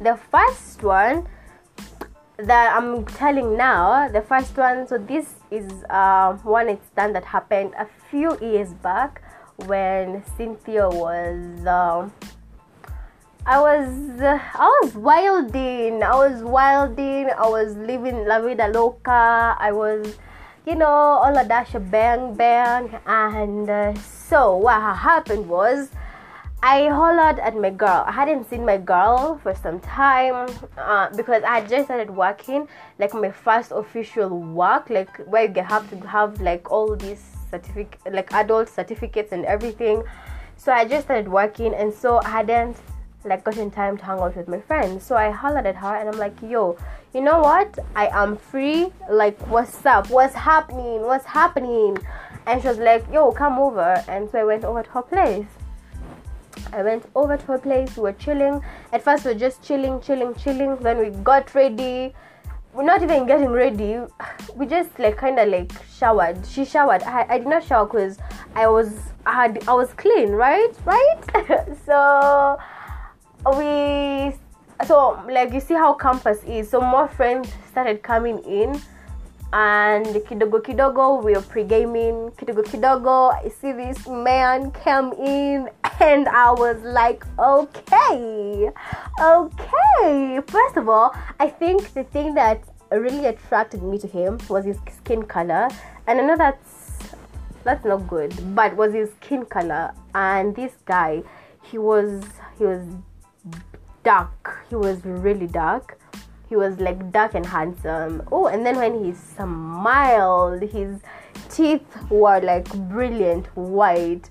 the 0.00 0.16
first 0.30 0.82
one 0.82 1.28
that 2.38 2.74
i'm 2.74 3.04
telling 3.04 3.56
now 3.56 4.08
the 4.08 4.22
first 4.22 4.56
one 4.56 4.86
so 4.86 4.96
this 4.96 5.34
is 5.50 5.84
uh, 5.90 6.32
one 6.42 6.68
incident 6.68 7.12
that 7.12 7.24
happened 7.24 7.74
a 7.78 7.86
few 8.10 8.38
years 8.40 8.72
back 8.74 9.22
when 9.66 10.24
cynthia 10.36 10.88
was 10.88 11.66
um, 11.66 12.10
I 13.46 13.58
was 13.58 14.20
uh, 14.20 14.38
I 14.54 14.80
was 14.82 14.94
wilding. 14.94 16.02
I 16.02 16.14
was 16.14 16.42
wilding. 16.42 17.30
I 17.30 17.48
was 17.48 17.74
living 17.76 18.26
la 18.26 18.40
vida 18.40 18.68
loca. 18.68 19.56
I 19.58 19.72
was, 19.72 20.18
you 20.66 20.74
know, 20.74 20.86
all 20.86 21.36
a 21.36 21.44
dash 21.44 21.72
bang 21.72 22.34
bang. 22.34 23.00
And 23.06 23.68
uh, 23.68 23.94
so 23.94 24.56
what 24.56 24.80
happened 24.80 25.48
was, 25.48 25.88
I 26.62 26.88
hollered 26.88 27.38
at 27.38 27.56
my 27.56 27.70
girl. 27.70 28.04
I 28.06 28.12
hadn't 28.12 28.44
seen 28.50 28.66
my 28.66 28.76
girl 28.76 29.40
for 29.42 29.54
some 29.54 29.80
time 29.80 30.50
uh, 30.76 31.08
because 31.16 31.42
I 31.42 31.62
just 31.62 31.86
started 31.86 32.10
working, 32.10 32.68
like 32.98 33.14
my 33.14 33.30
first 33.30 33.72
official 33.72 34.28
work, 34.28 34.90
like 34.90 35.16
where 35.26 35.50
you 35.50 35.62
have 35.62 35.88
to 35.88 36.06
have 36.06 36.42
like 36.42 36.70
all 36.70 36.94
these 36.94 37.24
certificate, 37.50 38.12
like 38.12 38.30
adult 38.34 38.68
certificates 38.68 39.32
and 39.32 39.46
everything. 39.46 40.02
So 40.56 40.72
I 40.72 40.84
just 40.84 41.06
started 41.06 41.26
working, 41.26 41.72
and 41.72 41.92
so 41.92 42.20
I 42.22 42.28
hadn't 42.28 42.76
like 43.24 43.44
gotten 43.44 43.70
time 43.70 43.98
to 43.98 44.04
hang 44.04 44.18
out 44.18 44.36
with 44.36 44.48
my 44.48 44.60
friends. 44.60 45.04
So 45.04 45.16
I 45.16 45.30
hollered 45.30 45.66
at 45.66 45.76
her 45.76 45.94
and 45.96 46.08
I'm 46.08 46.18
like, 46.18 46.34
yo, 46.42 46.76
you 47.12 47.20
know 47.20 47.40
what? 47.40 47.78
I 47.94 48.08
am 48.08 48.36
free. 48.36 48.92
Like, 49.10 49.38
what's 49.48 49.84
up? 49.84 50.10
What's 50.10 50.34
happening? 50.34 51.02
What's 51.02 51.26
happening? 51.26 51.98
And 52.46 52.62
she 52.62 52.68
was 52.68 52.78
like, 52.78 53.04
yo, 53.12 53.32
come 53.32 53.58
over. 53.58 54.02
And 54.08 54.30
so 54.30 54.38
I 54.38 54.44
went 54.44 54.64
over 54.64 54.82
to 54.82 54.90
her 54.90 55.02
place. 55.02 55.46
I 56.72 56.82
went 56.82 57.04
over 57.14 57.36
to 57.36 57.46
her 57.46 57.58
place. 57.58 57.96
We 57.96 58.04
were 58.04 58.12
chilling. 58.12 58.62
At 58.92 59.02
first, 59.02 59.24
we 59.24 59.32
were 59.32 59.38
just 59.38 59.62
chilling, 59.62 60.00
chilling, 60.00 60.34
chilling. 60.34 60.76
Then 60.76 60.98
we 60.98 61.10
got 61.22 61.54
ready. 61.54 62.14
We're 62.72 62.84
not 62.84 63.02
even 63.02 63.26
getting 63.26 63.50
ready. 63.50 63.98
We 64.56 64.66
just 64.66 64.98
like 64.98 65.16
kind 65.16 65.38
of 65.38 65.48
like 65.48 65.72
showered. 65.96 66.44
She 66.46 66.64
showered. 66.64 67.02
I, 67.02 67.26
I 67.28 67.38
did 67.38 67.46
not 67.46 67.64
shower 67.64 67.86
because 67.86 68.18
I 68.54 68.66
was 68.66 68.98
I 69.26 69.32
had 69.32 69.68
I 69.68 69.74
was 69.74 69.92
clean, 69.92 70.30
right? 70.30 70.72
Right. 70.84 71.76
so 71.86 72.58
we 73.46 74.34
so 74.86 75.22
like 75.28 75.52
you 75.52 75.60
see 75.60 75.74
how 75.74 75.94
campus 75.94 76.42
is. 76.44 76.70
So 76.70 76.80
more 76.80 77.08
friends 77.08 77.52
started 77.70 78.02
coming 78.02 78.38
in 78.44 78.80
and 79.52 80.06
kidogo 80.06 80.62
kidogo 80.62 81.22
we 81.24 81.32
were 81.32 81.42
pre-gaming. 81.42 82.30
Kidogo 82.36 82.62
kidogo 82.64 83.32
i 83.34 83.48
see 83.48 83.72
this 83.72 84.06
man 84.06 84.70
come 84.70 85.12
in 85.14 85.68
and 86.00 86.28
i 86.28 86.52
was 86.52 86.80
like 86.82 87.24
okay 87.38 88.70
okay. 89.20 90.40
First 90.46 90.76
of 90.76 90.88
all 90.88 91.14
i 91.38 91.48
think 91.48 91.92
the 91.94 92.04
thing 92.04 92.34
that 92.34 92.62
really 92.90 93.26
attracted 93.26 93.82
me 93.82 93.98
to 93.98 94.06
him 94.06 94.38
was 94.48 94.64
his 94.64 94.78
skin 94.96 95.22
color 95.22 95.68
and 96.06 96.20
i 96.20 96.24
know 96.24 96.36
that's 96.36 97.14
that's 97.64 97.84
not 97.84 98.08
good 98.08 98.32
but 98.54 98.74
was 98.76 98.92
his 98.92 99.10
skin 99.20 99.44
color. 99.44 99.92
And 100.14 100.54
this 100.56 100.72
guy 100.86 101.22
he 101.62 101.78
was 101.78 102.24
he 102.58 102.64
was 102.64 102.86
dark. 104.02 104.64
He 104.68 104.76
was 104.76 105.04
really 105.04 105.46
dark. 105.46 105.98
he 106.48 106.56
was 106.56 106.78
like 106.80 107.12
dark 107.12 107.34
and 107.34 107.46
handsome. 107.46 108.22
Oh, 108.32 108.48
and 108.48 108.66
then 108.66 108.76
when 108.76 109.04
he 109.04 109.14
smiled, 109.14 110.62
his 110.62 110.98
teeth 111.48 111.86
were 112.10 112.40
like 112.40 112.68
brilliant 112.88 113.46
white. 113.56 114.28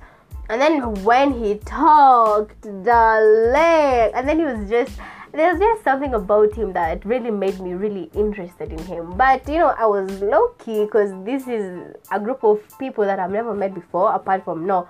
And 0.50 0.60
then 0.60 0.94
when 1.04 1.32
he 1.42 1.56
talked, 1.60 2.62
the 2.62 3.52
leg, 3.54 4.12
and 4.16 4.28
then 4.28 4.40
he 4.40 4.46
was 4.46 4.70
just 4.70 5.00
there's 5.32 5.60
just 5.60 5.84
something 5.84 6.16
about 6.16 6.54
him 6.56 6.74
that 6.74 7.06
really 7.06 7.30
made 7.30 7.60
me 7.60 7.74
really 7.74 8.10
interested 8.16 8.72
in 8.72 8.80
him. 8.80 9.14
But 9.16 9.48
you 9.48 9.60
know, 9.60 9.76
I 9.78 9.86
was 9.86 10.10
low 10.22 10.50
key 10.58 10.86
because 10.86 11.12
this 11.24 11.48
is 11.48 11.94
a 12.12 12.20
group 12.20 12.44
of 12.44 12.60
people 12.80 13.06
that 13.06 13.20
I've 13.20 13.32
never 13.32 13.54
met 13.54 13.74
before, 13.76 14.12
apart 14.14 14.44
from 14.44 14.66
no, 14.66 14.90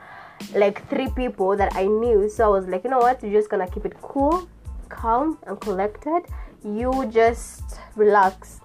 like 0.55 0.87
three 0.89 1.09
people 1.09 1.57
that 1.57 1.75
I 1.75 1.85
knew. 1.85 2.29
So 2.29 2.45
I 2.45 2.47
was 2.47 2.67
like, 2.67 2.85
you 2.85 2.89
know 2.89 2.99
what, 2.99 3.21
you're 3.21 3.33
just 3.33 3.49
gonna 3.49 3.67
keep 3.69 3.85
it 3.85 4.01
cool, 4.01 4.47
calm, 4.89 5.37
and 5.47 5.59
collected. 5.61 6.23
You 6.63 7.09
just 7.11 7.79
relax. 7.95 8.59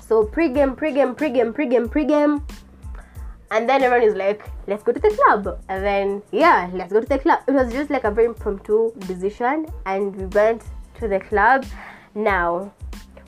So 0.00 0.24
pre-game, 0.24 0.76
pre-game, 0.76 1.14
pre-game, 1.14 1.52
pre-game, 1.52 1.88
pre-game 1.88 2.46
and 3.50 3.68
then 3.68 3.82
everyone 3.82 4.08
is 4.08 4.16
like 4.16 4.50
let's 4.66 4.82
go 4.82 4.92
to 4.92 4.98
the 4.98 5.10
club 5.10 5.60
and 5.68 5.84
then 5.84 6.22
yeah 6.32 6.68
let's 6.72 6.92
go 6.92 7.00
to 7.00 7.06
the 7.06 7.18
club 7.18 7.40
it 7.46 7.52
was 7.52 7.72
just 7.72 7.88
like 7.88 8.04
a 8.04 8.10
very 8.10 8.26
impromptu 8.26 8.92
decision 9.06 9.66
and 9.86 10.16
we 10.16 10.24
went 10.26 10.62
to 10.98 11.06
the 11.06 11.20
club 11.20 11.64
now 12.14 12.72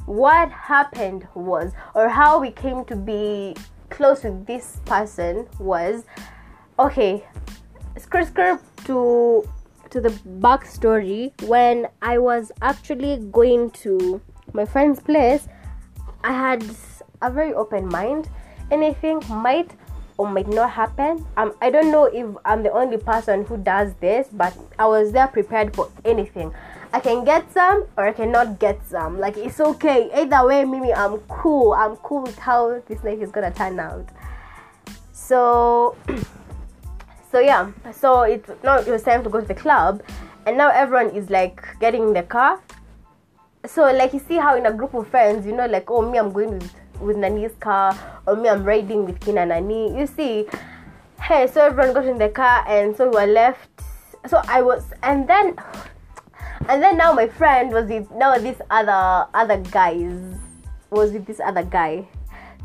what 0.07 0.50
happened 0.50 1.26
was 1.35 1.73
or 1.95 2.09
how 2.09 2.41
we 2.41 2.50
came 2.50 2.85
to 2.85 2.97
be 2.97 3.55
close 3.91 4.25
with 4.25 4.47
this 4.47 4.81
person 4.85 5.47
was 5.61 6.05
okay 6.79 7.25
skirt 7.97 8.26
skirt 8.26 8.61
to 8.85 9.49
to 9.97 10.03
the 10.03 10.15
backstory 10.45 11.21
when 11.49 11.87
i 12.03 12.19
was 12.19 12.53
actually 12.61 13.17
going 13.33 13.71
to 13.71 14.21
my 14.53 14.65
friend's 14.65 15.00
place 15.00 15.49
i 16.23 16.33
had 16.33 16.62
a 17.23 17.31
very 17.31 17.55
open 17.55 17.88
mind 17.88 18.29
anything 18.71 19.23
might 19.31 19.71
or 20.19 20.29
might 20.29 20.49
not 20.49 20.71
happen. 20.71 21.26
Um, 21.37 21.55
I 21.61 21.71
don't 21.71 21.91
know 21.91 22.05
if 22.05 22.26
I'm 22.45 22.62
the 22.62 22.73
only 22.73 22.97
person 22.97 23.45
who 23.45 23.59
does 23.59 23.93
this, 24.00 24.29
but 24.33 24.57
I 24.79 24.87
was 24.87 25.12
there 25.12 25.26
prepared 25.29 25.76
for 25.76 25.91
anything. 26.05 26.55
I 26.93 27.00
can 27.00 27.25
get 27.25 27.53
some 27.53 27.87
or 27.99 28.07
I 28.07 28.12
cannot 28.12 28.59
get 28.59 28.81
some. 28.88 29.19
Like 29.19 29.37
it's 29.37 29.61
okay. 29.61 30.11
Either 30.15 30.47
way, 30.47 30.65
Mimi, 30.65 30.93
I'm 30.93 31.19
cool. 31.29 31.75
I'm 31.75 31.97
cool 31.97 32.23
with 32.23 32.38
how 32.38 32.81
this 32.87 33.03
night 33.05 33.21
is 33.21 33.31
gonna 33.31 33.53
turn 33.53 33.79
out. 33.79 34.09
So, 35.12 35.97
so 37.30 37.40
yeah. 37.40 37.71
So 37.92 38.23
it 38.23 38.45
now 38.62 38.78
it 38.78 38.88
was 38.88 39.02
time 39.02 39.23
to 39.25 39.30
go 39.30 39.40
to 39.40 39.47
the 39.47 39.54
club, 39.54 40.02
and 40.47 40.56
now 40.56 40.71
everyone 40.71 41.11
is 41.11 41.30
like 41.30 41.62
getting 41.80 42.02
in 42.09 42.12
the 42.12 42.23
car. 42.23 42.61
So 43.66 43.90
like 43.92 44.12
you 44.12 44.21
see 44.21 44.37
how 44.37 44.56
in 44.56 44.66
a 44.66 44.73
group 44.73 44.95
of 44.95 45.09
friends, 45.09 45.47
you 45.47 45.52
know, 45.52 45.66
like 45.66 45.90
oh 45.90 46.02
me, 46.02 46.18
I'm 46.18 46.33
going 46.33 46.59
with 46.59 46.73
with 47.00 47.16
Nani's 47.16 47.54
car 47.61 47.97
or 48.26 48.37
me 48.37 48.49
I'm 48.49 48.64
riding 48.64 49.04
with 49.04 49.21
Kina 49.21 49.47
Nani. 49.47 49.97
You 49.99 50.06
see, 50.06 50.47
hey, 51.21 51.47
so 51.47 51.64
everyone 51.64 51.95
got 51.95 52.06
in 52.06 52.18
the 52.18 52.28
car 52.28 52.64
and 52.68 52.97
so 52.97 53.09
we 53.09 53.16
were 53.16 53.26
left. 53.26 53.68
So 54.26 54.42
I 54.49 54.62
was, 54.62 54.85
and 55.02 55.28
then, 55.28 55.56
and 56.68 56.83
then 56.83 56.97
now 56.97 57.12
my 57.12 57.28
friend 57.28 57.73
was 57.73 57.87
with 57.87 58.11
now 58.11 58.37
this 58.38 58.61
other 58.71 59.28
other 59.35 59.59
guys 59.71 60.18
was 60.90 61.12
with 61.12 61.26
this 61.26 61.40
other 61.40 61.62
guy. 61.62 62.09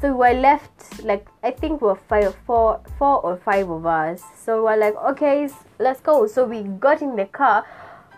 So 0.01 0.07
we 0.07 0.17
were 0.17 0.33
left 0.33 1.03
like 1.03 1.27
I 1.43 1.51
think 1.51 1.79
we 1.79 1.87
were 1.87 2.01
five, 2.09 2.33
four, 2.47 2.81
four 2.97 3.21
or 3.21 3.37
five 3.37 3.69
of 3.69 3.85
us. 3.85 4.23
So 4.43 4.63
we're 4.63 4.75
like, 4.75 4.95
okay, 4.95 5.47
let's 5.77 6.01
go. 6.01 6.25
So 6.25 6.43
we 6.43 6.63
got 6.63 7.03
in 7.03 7.15
the 7.15 7.25
car 7.25 7.63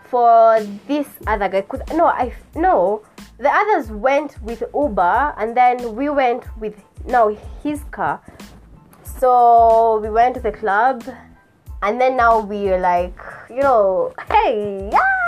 for 0.08 0.64
this 0.88 1.06
other 1.26 1.50
guy. 1.50 1.60
Cause 1.60 1.82
no, 1.92 2.06
I 2.06 2.32
no 2.54 3.02
the 3.38 3.50
others 3.50 3.90
went 3.90 4.40
with 4.42 4.62
Uber 4.74 5.34
and 5.36 5.54
then 5.54 5.94
we 5.94 6.08
went 6.08 6.44
with 6.58 6.82
now 7.04 7.36
his 7.62 7.84
car. 7.90 8.22
So 9.02 10.00
we 10.02 10.08
went 10.08 10.36
to 10.36 10.40
the 10.40 10.52
club 10.52 11.04
and 11.82 12.00
then 12.00 12.16
now 12.16 12.40
we're 12.40 12.80
like, 12.80 13.18
you 13.50 13.60
know, 13.60 14.14
hey, 14.30 14.88
yeah. 14.90 15.23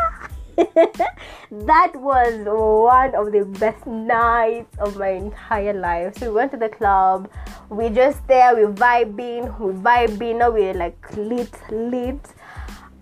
that 1.51 1.93
was 1.95 2.35
one 2.45 3.15
of 3.15 3.33
the 3.33 3.45
best 3.59 3.87
nights 3.87 4.77
of 4.79 4.97
my 4.97 5.11
entire 5.11 5.73
life. 5.73 6.19
So 6.19 6.31
we 6.31 6.37
went 6.37 6.53
to 6.53 6.57
the 6.57 6.69
club. 6.69 7.31
We 7.69 7.91
just 7.91 8.27
there, 8.27 8.57
we 8.57 8.63
vibing, 8.73 9.59
we 9.61 9.73
vibing. 9.73 10.39
Now 10.39 10.51
we're 10.51 10.75
like 10.75 10.97
lit, 11.17 11.55
lit 11.71 12.21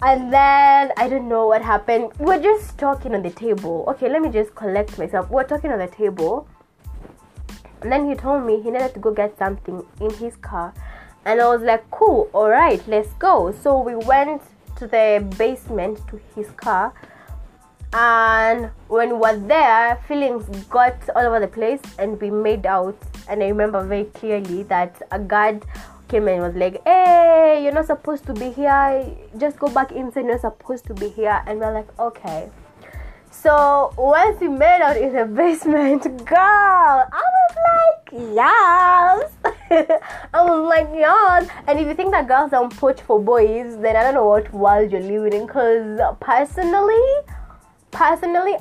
and 0.03 0.31
then 0.31 0.93
I 0.99 1.09
don't 1.09 1.29
know 1.29 1.47
what 1.47 1.63
happened. 1.63 2.13
We're 2.19 2.43
just 2.43 2.77
talking 2.77 3.15
on 3.15 3.23
the 3.23 3.31
table. 3.31 3.87
Okay, 3.89 4.11
let 4.11 4.21
me 4.21 4.29
just 4.29 4.55
collect 4.55 4.99
myself. 4.99 5.31
We're 5.31 5.45
talking 5.45 5.73
on 5.73 5.79
the 5.79 5.87
table. 5.87 6.47
And 7.81 7.91
then 7.91 8.09
he 8.09 8.15
told 8.15 8.45
me 8.45 8.61
he 8.61 8.71
needed 8.71 8.93
to 8.95 9.01
go 9.01 9.13
get 9.13 9.39
something 9.39 9.83
in 10.03 10.11
his 10.15 10.37
car. 10.37 10.75
And 11.25 11.41
I 11.41 11.47
was 11.49 11.63
like, 11.63 11.91
cool, 11.91 12.29
alright, 12.35 12.87
let's 12.87 13.15
go. 13.15 13.55
So 13.63 13.81
we 13.81 13.95
went 13.95 14.43
to 14.77 14.87
the 14.87 15.27
basement 15.39 16.07
to 16.09 16.21
his 16.35 16.51
car. 16.51 16.93
And 17.97 18.71
when 18.89 19.11
we 19.11 19.15
were 19.15 19.39
there, 19.39 20.03
feelings 20.09 20.49
got 20.67 20.97
all 21.15 21.27
over 21.27 21.39
the 21.39 21.47
place 21.47 21.81
and 21.97 22.21
we 22.21 22.29
made 22.29 22.67
out. 22.67 22.99
And 23.29 23.41
I 23.41 23.47
remember 23.47 23.85
very 23.85 24.07
clearly 24.07 24.65
that 24.65 25.01
a 25.13 25.19
guard 25.21 25.65
came 26.09 26.27
and 26.27 26.43
was 26.43 26.57
like, 26.57 26.83
"Hey, 26.85 27.61
you're 27.63 27.73
not 27.73 27.87
supposed 27.87 28.27
to 28.27 28.35
be 28.35 28.51
here. 28.51 29.07
Just 29.39 29.61
go 29.61 29.69
back 29.69 29.93
inside. 29.93 30.27
You're 30.27 30.41
supposed 30.41 30.87
to 30.87 30.95
be 30.95 31.09
here." 31.09 31.41
And 31.47 31.61
we're 31.61 31.73
like, 31.73 31.97
"Okay." 32.01 32.51
So 33.31 33.93
once 33.97 34.41
we 34.41 34.49
made 34.49 34.81
out 34.83 34.97
in 34.97 35.13
the 35.13 35.25
basement, 35.41 36.03
girl, 36.25 36.39
I 36.39 37.23
was 37.37 37.57
like, 37.71 38.13
yes. 38.35 39.33
I 40.35 40.43
was 40.43 40.67
like, 40.67 40.89
yes. 40.95 41.49
And 41.69 41.79
if 41.79 41.87
you 41.87 41.95
think 41.95 42.11
that 42.13 42.27
girls 42.27 42.51
don't 42.51 42.75
poach 42.75 43.03
for 43.03 43.21
boys, 43.21 43.77
then 43.79 43.97
I 43.97 44.03
don't 44.03 44.15
know 44.15 44.27
what 44.27 44.53
world 44.53 44.91
you're 44.91 45.01
living 45.01 45.43
in. 45.43 45.47
Cause 45.47 46.01
personally, 46.21 47.05
personally, 47.95 48.57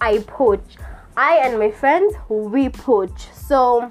I 0.00 0.18
poach. 0.26 0.76
I 1.16 1.36
and 1.42 1.58
my 1.58 1.70
friends, 1.70 2.14
we 2.28 2.68
poach. 2.68 3.28
So 3.32 3.90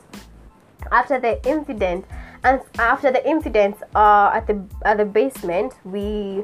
after 0.91 1.19
the 1.19 1.45
incident, 1.47 2.05
and 2.43 2.61
after 2.77 3.11
the 3.11 3.27
incident 3.27 3.75
uh, 3.95 4.31
at 4.33 4.47
the 4.47 4.61
at 4.85 4.97
the 4.97 5.05
basement 5.05 5.73
we 5.85 6.43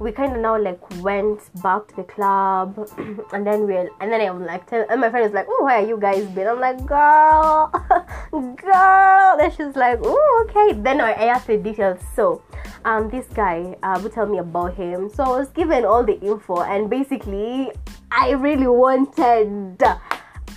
we 0.00 0.12
kind 0.12 0.34
of 0.34 0.40
now 0.40 0.56
like 0.60 0.80
went 1.02 1.40
back 1.62 1.88
to 1.88 1.96
the 1.96 2.04
club 2.04 2.88
and 3.32 3.46
then 3.46 3.66
we're 3.66 3.90
and 4.00 4.12
then 4.12 4.20
I'm 4.20 4.44
like 4.44 4.66
tell, 4.66 4.86
and 4.88 5.00
my 5.00 5.10
friend 5.10 5.26
is 5.26 5.32
like 5.32 5.46
oh 5.48 5.64
where 5.64 5.82
are 5.82 5.86
you 5.86 5.98
guys 5.98 6.24
been? 6.26 6.46
I'm 6.46 6.60
like 6.60 6.84
girl 6.86 7.70
girl. 8.30 9.36
Then 9.38 9.50
she's 9.50 9.76
like 9.76 9.98
oh 10.02 10.46
okay. 10.48 10.78
Then 10.80 11.00
I 11.00 11.12
asked 11.12 11.48
the 11.48 11.56
details. 11.56 12.00
So 12.14 12.42
um 12.84 13.10
this 13.10 13.26
guy 13.26 13.76
uh, 13.82 13.98
would 14.02 14.12
tell 14.12 14.26
me 14.26 14.38
about 14.38 14.74
him. 14.74 15.10
So 15.10 15.24
I 15.24 15.38
was 15.38 15.48
given 15.48 15.84
all 15.84 16.04
the 16.04 16.20
info 16.20 16.62
and 16.62 16.88
basically 16.88 17.72
I 18.10 18.30
really 18.30 18.68
wanted 18.68 19.82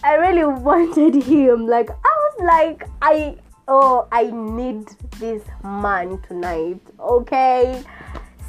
I 0.03 0.15
really 0.15 0.45
wanted 0.61 1.23
him. 1.23 1.67
Like 1.67 1.89
I 1.89 1.93
was 2.03 2.35
like 2.39 2.87
I 3.01 3.37
oh 3.67 4.07
i 4.11 4.23
need 4.23 4.87
this 5.19 5.43
man 5.63 6.19
tonight 6.27 6.79
okay 6.99 7.83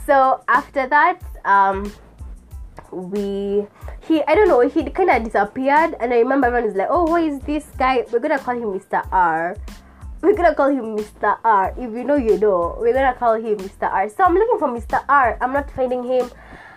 so 0.07 0.43
after 0.49 0.87
that 0.89 1.21
um 1.45 1.93
we 2.91 3.67
he 4.01 4.23
i 4.25 4.35
don't 4.35 4.49
know 4.49 4.61
he 4.61 4.85
kind 4.91 5.11
of 5.11 5.25
disappeared 5.25 5.95
and 6.01 6.13
i 6.13 6.19
remember 6.19 6.47
everyone 6.47 6.69
is 6.69 6.77
like 6.77 6.89
oh 6.91 7.07
who 7.07 7.17
is 7.17 7.41
this 7.41 7.67
guy? 7.79 8.05
We're 8.13 8.21
gonna 8.21 8.39
call 8.39 8.55
him 8.55 8.79
mr 8.79 9.07
r. 9.13 9.57
We're 10.23 10.37
gonna 10.37 10.55
call 10.55 10.69
him 10.69 10.97
mr 10.97 11.37
r. 11.43 11.75
If 11.77 11.91
you 11.91 12.05
know 12.05 12.15
you 12.15 12.39
know. 12.39 12.77
We're 12.79 12.93
gonna 12.93 13.15
call 13.15 13.35
him 13.35 13.59
mr 13.59 13.91
r. 13.91 14.09
So 14.09 14.25
i'm 14.25 14.35
looking 14.35 14.59
for 14.59 14.69
mr 14.69 15.03
r. 15.09 15.39
I'm 15.41 15.53
not 15.53 15.71
finding 15.71 16.05
him. 16.05 16.31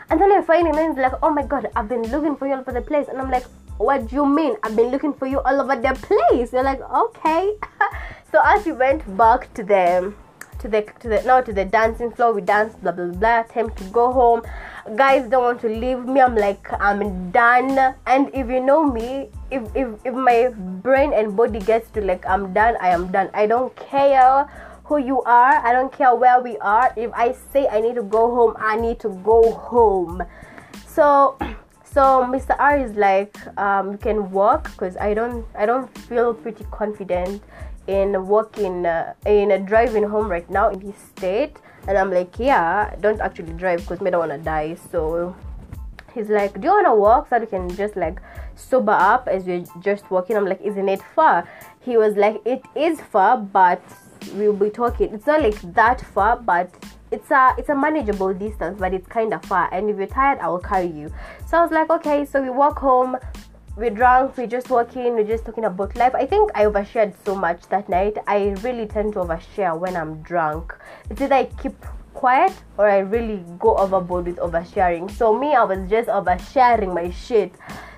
And 0.09 0.21
then 0.21 0.31
i 0.31 0.41
find 0.41 0.67
him 0.67 0.75
and 0.75 0.95
he's 0.95 1.01
like 1.01 1.13
oh 1.21 1.31
my 1.31 1.45
god 1.45 1.67
i've 1.75 1.89
been 1.89 2.03
looking 2.03 2.35
for 2.35 2.47
you 2.47 2.53
all 2.53 2.61
over 2.61 2.71
the 2.71 2.81
place. 2.81 3.07
And 3.07 3.19
i'm 3.19 3.29
like 3.29 3.45
what 3.77 4.07
do 4.07 4.15
you 4.15 4.25
mean? 4.25 4.55
I've 4.63 4.75
been 4.75 4.88
looking 4.88 5.13
for 5.13 5.27
you 5.27 5.41
all 5.41 5.59
over 5.59 5.75
the 5.75 5.93
place? 5.99 6.53
You're 6.53 6.63
like 6.63 6.81
okay. 6.81 7.55
So 8.31 8.41
as 8.43 8.65
we 8.65 8.73
went 8.73 9.05
back 9.15 9.53
to 9.53 9.63
the 9.63 10.13
to 10.65 10.71
the 10.71 10.82
to 10.99 11.08
the 11.10 11.21
now 11.23 11.41
to 11.41 11.54
the 11.54 11.65
dancing 11.65 12.12
floor, 12.12 12.34
we 12.34 12.41
danced 12.41 12.82
blah 12.82 12.91
blah 12.91 13.13
blah. 13.13 13.43
Time 13.43 13.69
to 13.69 13.84
go 13.93 14.12
home. 14.12 14.41
Guys 14.95 15.30
don't 15.30 15.43
want 15.43 15.62
to 15.62 15.69
leave 15.69 16.06
me. 16.06 16.21
I'm 16.21 16.36
like 16.36 16.65
I'm 16.80 17.32
done. 17.32 17.95
And 18.06 18.34
if 18.34 18.49
you 18.49 18.60
know 18.60 18.84
me, 18.84 19.30
if 19.51 19.63
if 19.75 19.88
if 20.04 20.13
my 20.13 20.49
brain 20.82 21.13
and 21.13 21.36
body 21.38 21.60
gets 21.60 21.89
to 21.91 22.01
like 22.01 22.25
I'm 22.25 22.54
done, 22.54 22.78
I 22.82 22.89
am 22.89 23.12
done. 23.12 23.30
I 23.34 23.45
don't 23.45 23.75
care 23.75 24.49
who 24.86 24.97
you 24.97 25.21
are. 25.23 25.62
I 25.65 25.71
don't 25.71 25.91
care 25.91 26.15
where 26.15 26.41
we 26.41 26.58
are. 26.58 26.93
If 26.97 27.12
I 27.13 27.34
say 27.54 27.67
I 27.67 27.80
need 27.82 27.95
to 27.95 28.04
go 28.04 28.34
home, 28.34 28.56
I 28.58 28.75
need 28.75 28.99
to 29.01 29.10
go 29.23 29.51
home. 29.54 30.23
So 30.88 31.38
so 31.86 32.25
Mr. 32.25 32.58
R 32.58 32.78
is 32.78 32.95
like, 32.95 33.38
um, 33.58 33.91
you 33.91 33.97
can 33.97 34.32
walk 34.32 34.71
because 34.71 34.97
I 34.97 35.13
don't 35.13 35.45
I 35.54 35.67
don't 35.67 35.95
feel 36.10 36.34
pretty 36.34 36.65
confident 36.71 37.43
in 37.88 38.28
working 38.28 38.86
uh, 38.86 39.13
in 39.26 39.52
a 39.52 39.60
driving 39.60 40.04
home 40.04 40.28
right 40.28 40.50
now 40.50 40.69
in 40.69 40.80
his 40.82 40.95
state 40.95 41.58
and 41.88 41.98
i'm 41.98 42.12
like 42.12 42.39
yeah 42.39 42.95
don't 43.02 43.21
actually 43.21 43.54
drive 43.54 43.80
because 43.82 44.02
me 44.02 44.10
don't 44.10 44.28
want 44.28 44.32
to 44.32 44.38
die 44.39 44.76
so 44.91 45.36
he's 46.15 46.30
like, 46.30 46.54
Do 46.60 46.67
you 46.67 46.74
wanna 46.74 46.95
walk 46.95 47.30
so 47.30 47.38
we 47.38 47.45
can 47.45 47.69
just 47.76 47.95
like 47.95 48.19
sober 48.56 48.93
up 48.93 49.28
as 49.28 49.43
we're 49.43 49.65
just 49.82 50.10
walking? 50.10 50.36
I'm 50.38 50.45
like, 50.45 50.62
Isn't 50.62 50.89
it 50.89 51.02
far? 51.13 51.48
He 51.82 51.98
was 51.98 52.15
like, 52.15 52.41
It 52.45 52.63
is 52.74 53.00
far, 53.02 53.38
but 53.38 53.84
we'll 54.34 54.54
be 54.54 54.71
talking. 54.71 55.13
It's 55.13 55.28
not 55.28 55.43
like 55.43 55.62
that 55.74 56.02
far, 56.02 56.38
but 56.38 56.74
it's 57.12 57.30
a 57.30 57.54
it's 57.58 57.69
a 57.69 57.76
manageable 57.76 58.34
distance, 58.34 58.80
but 58.80 58.93
it's 58.93 59.08
kind 59.08 59.34
of 59.34 59.45
far. 59.45 59.71
And 59.71 59.89
if 59.89 59.98
you're 59.98 60.08
tired, 60.08 60.39
I 60.39 60.48
will 60.48 60.60
carry 60.60 60.88
you. 60.88 61.13
So 61.48 61.58
I 61.58 61.62
was 61.62 61.71
like, 61.71 61.89
okay. 61.91 62.26
So 62.26 62.41
we 62.41 62.50
walk 62.50 62.80
home. 62.80 63.17
We're 63.77 63.89
drunk. 63.89 64.38
We're 64.38 64.47
just 64.47 64.69
walking. 64.69 65.15
We're 65.15 65.27
just 65.27 65.43
talking 65.43 65.65
about 65.65 65.97
life. 65.97 66.15
I 66.15 66.25
think 66.25 66.49
I 66.55 66.63
overshared 66.63 67.13
so 67.25 67.35
much 67.35 67.67
that 67.67 67.89
night. 67.89 68.17
I 68.25 68.55
really 68.63 68.85
tend 68.85 69.13
to 69.13 69.19
overshare 69.19 69.77
when 69.77 69.97
I'm 69.97 70.21
drunk. 70.21 70.73
It's 71.09 71.19
either 71.19 71.35
I 71.35 71.43
keep 71.61 71.75
quiet 72.13 72.53
or 72.77 72.88
I 72.88 72.99
really 72.99 73.43
go 73.59 73.75
overboard 73.75 74.27
with 74.27 74.38
oversharing. 74.38 75.11
So 75.11 75.38
me, 75.38 75.55
I 75.55 75.65
was 75.65 75.89
just 75.89 76.07
oversharing 76.07 76.93
my 76.93 77.09
shit. 77.09 77.53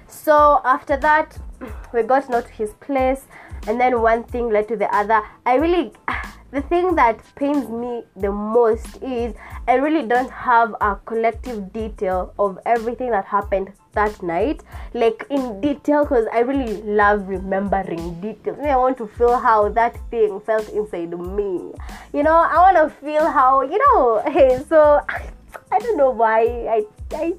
So 0.08 0.62
after 0.66 0.98
that, 0.98 1.38
we 1.94 2.02
got 2.02 2.28
out 2.34 2.48
to 2.48 2.52
his 2.54 2.72
place, 2.80 3.28
and 3.68 3.80
then 3.80 4.02
one 4.02 4.24
thing 4.24 4.50
led 4.50 4.68
to 4.70 4.78
the 4.78 4.92
other. 4.96 5.22
I 5.46 5.58
really 5.58 5.94
the 6.52 6.62
thing 6.64 6.96
that 6.96 7.22
pains 7.36 7.70
me 7.70 8.04
the 8.16 8.32
most 8.32 9.04
is 9.04 9.36
I 9.68 9.76
really 9.76 10.08
don't 10.08 10.32
have 10.32 10.74
a 10.82 10.96
collective 11.06 11.72
detail 11.72 12.34
of 12.40 12.58
everything 12.66 13.12
that 13.12 13.26
happened 13.26 13.74
that 13.98 14.22
night, 14.22 14.62
like 14.94 15.26
in 15.30 15.60
detail, 15.60 16.06
because 16.06 16.28
I 16.32 16.40
really 16.40 16.82
love 16.84 17.28
remembering 17.28 18.22
details. 18.22 18.58
I 18.62 18.78
want 18.78 18.98
to 19.00 19.08
feel 19.08 19.38
how 19.38 19.70
that 19.70 19.98
thing 20.12 20.40
felt 20.42 20.70
inside 20.70 21.18
me. 21.18 21.74
You 22.14 22.24
know, 22.24 22.38
I 22.38 22.58
want 22.66 22.78
to 22.78 22.88
feel 23.02 23.26
how, 23.26 23.62
you 23.62 23.80
know, 23.84 24.24
hey, 24.32 24.64
so 24.70 25.02
I 25.72 25.80
don't 25.80 25.98
know 25.98 26.12
why 26.12 26.46
I, 26.70 26.86
I 27.14 27.34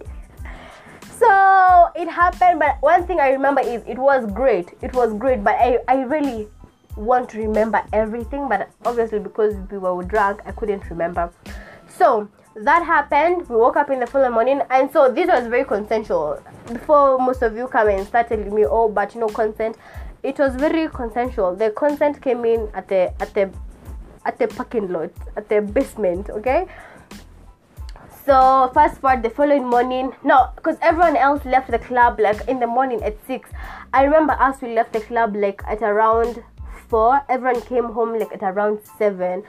so 1.18 1.88
it 1.96 2.08
happened 2.08 2.60
but 2.60 2.80
one 2.80 3.04
thing 3.04 3.18
i 3.18 3.30
remember 3.30 3.60
is 3.60 3.82
it 3.88 3.98
was 3.98 4.24
great 4.30 4.68
it 4.82 4.92
was 4.94 5.12
great 5.14 5.42
but 5.42 5.56
i, 5.56 5.76
I 5.88 6.02
really 6.02 6.48
want 6.98 7.28
to 7.30 7.38
remember 7.38 7.82
everything, 7.92 8.48
but 8.48 8.70
obviously 8.84 9.20
because 9.20 9.54
we 9.70 9.78
were 9.78 10.02
drunk, 10.02 10.40
I 10.44 10.52
couldn't 10.52 10.88
remember. 10.90 11.32
So 11.88 12.28
that 12.54 12.84
happened. 12.84 13.48
We 13.48 13.56
woke 13.56 13.76
up 13.76 13.90
in 13.90 14.00
the 14.00 14.06
following 14.06 14.32
morning, 14.32 14.62
and 14.70 14.90
so 14.90 15.10
this 15.10 15.28
was 15.28 15.46
very 15.46 15.64
consensual. 15.64 16.42
Before 16.66 17.18
most 17.18 17.42
of 17.42 17.56
you 17.56 17.68
come 17.68 17.88
and 17.88 18.06
start 18.06 18.28
telling 18.28 18.54
me, 18.54 18.64
oh, 18.64 18.88
but 18.88 19.14
know, 19.14 19.28
consent. 19.28 19.76
It 20.22 20.38
was 20.38 20.56
very 20.56 20.88
consensual. 20.88 21.54
The 21.54 21.70
consent 21.70 22.20
came 22.20 22.44
in 22.44 22.68
at 22.74 22.88
the 22.88 23.12
at 23.20 23.34
the 23.34 23.50
at 24.24 24.38
the 24.38 24.48
parking 24.48 24.90
lot, 24.92 25.10
at 25.36 25.48
the 25.48 25.60
basement. 25.60 26.30
Okay. 26.30 26.66
So 28.26 28.70
fast 28.74 29.00
forward 29.00 29.22
the 29.22 29.30
following 29.30 29.66
morning. 29.66 30.12
No, 30.22 30.50
because 30.54 30.76
everyone 30.82 31.16
else 31.16 31.44
left 31.46 31.70
the 31.70 31.78
club 31.78 32.20
like 32.20 32.46
in 32.46 32.60
the 32.60 32.66
morning 32.66 33.02
at 33.02 33.16
six. 33.26 33.48
I 33.94 34.04
remember 34.04 34.34
us 34.34 34.60
we 34.60 34.74
left 34.74 34.92
the 34.92 35.00
club 35.00 35.34
like 35.34 35.62
at 35.66 35.80
around 35.80 36.42
four. 36.88 37.22
Everyone 37.30 37.62
came 37.62 37.84
home 37.84 38.18
like 38.18 38.32
at 38.32 38.42
around 38.42 38.80
seven, 38.98 39.44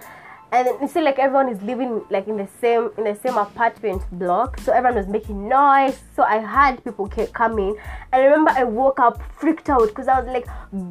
and 0.51 0.67
you 0.81 0.87
see 0.87 1.01
like 1.01 1.19
everyone 1.19 1.49
is 1.49 1.61
living 1.61 2.03
like 2.09 2.27
in 2.27 2.37
the 2.37 2.47
same 2.59 2.89
in 2.97 3.03
the 3.03 3.15
same 3.15 3.37
apartment 3.37 4.01
block. 4.11 4.59
So 4.59 4.73
everyone 4.73 4.97
was 4.97 5.07
making 5.07 5.47
noise. 5.47 5.99
So 6.15 6.23
i 6.23 6.37
had 6.37 6.83
people 6.83 7.07
coming 7.33 7.77
and 8.11 8.21
i 8.21 8.25
remember 8.25 8.51
i 8.51 8.63
woke 8.63 8.99
up 8.99 9.21
freaked 9.37 9.69
out 9.69 9.87
because 9.87 10.07
i 10.07 10.19
was 10.19 10.27
like 10.27 10.47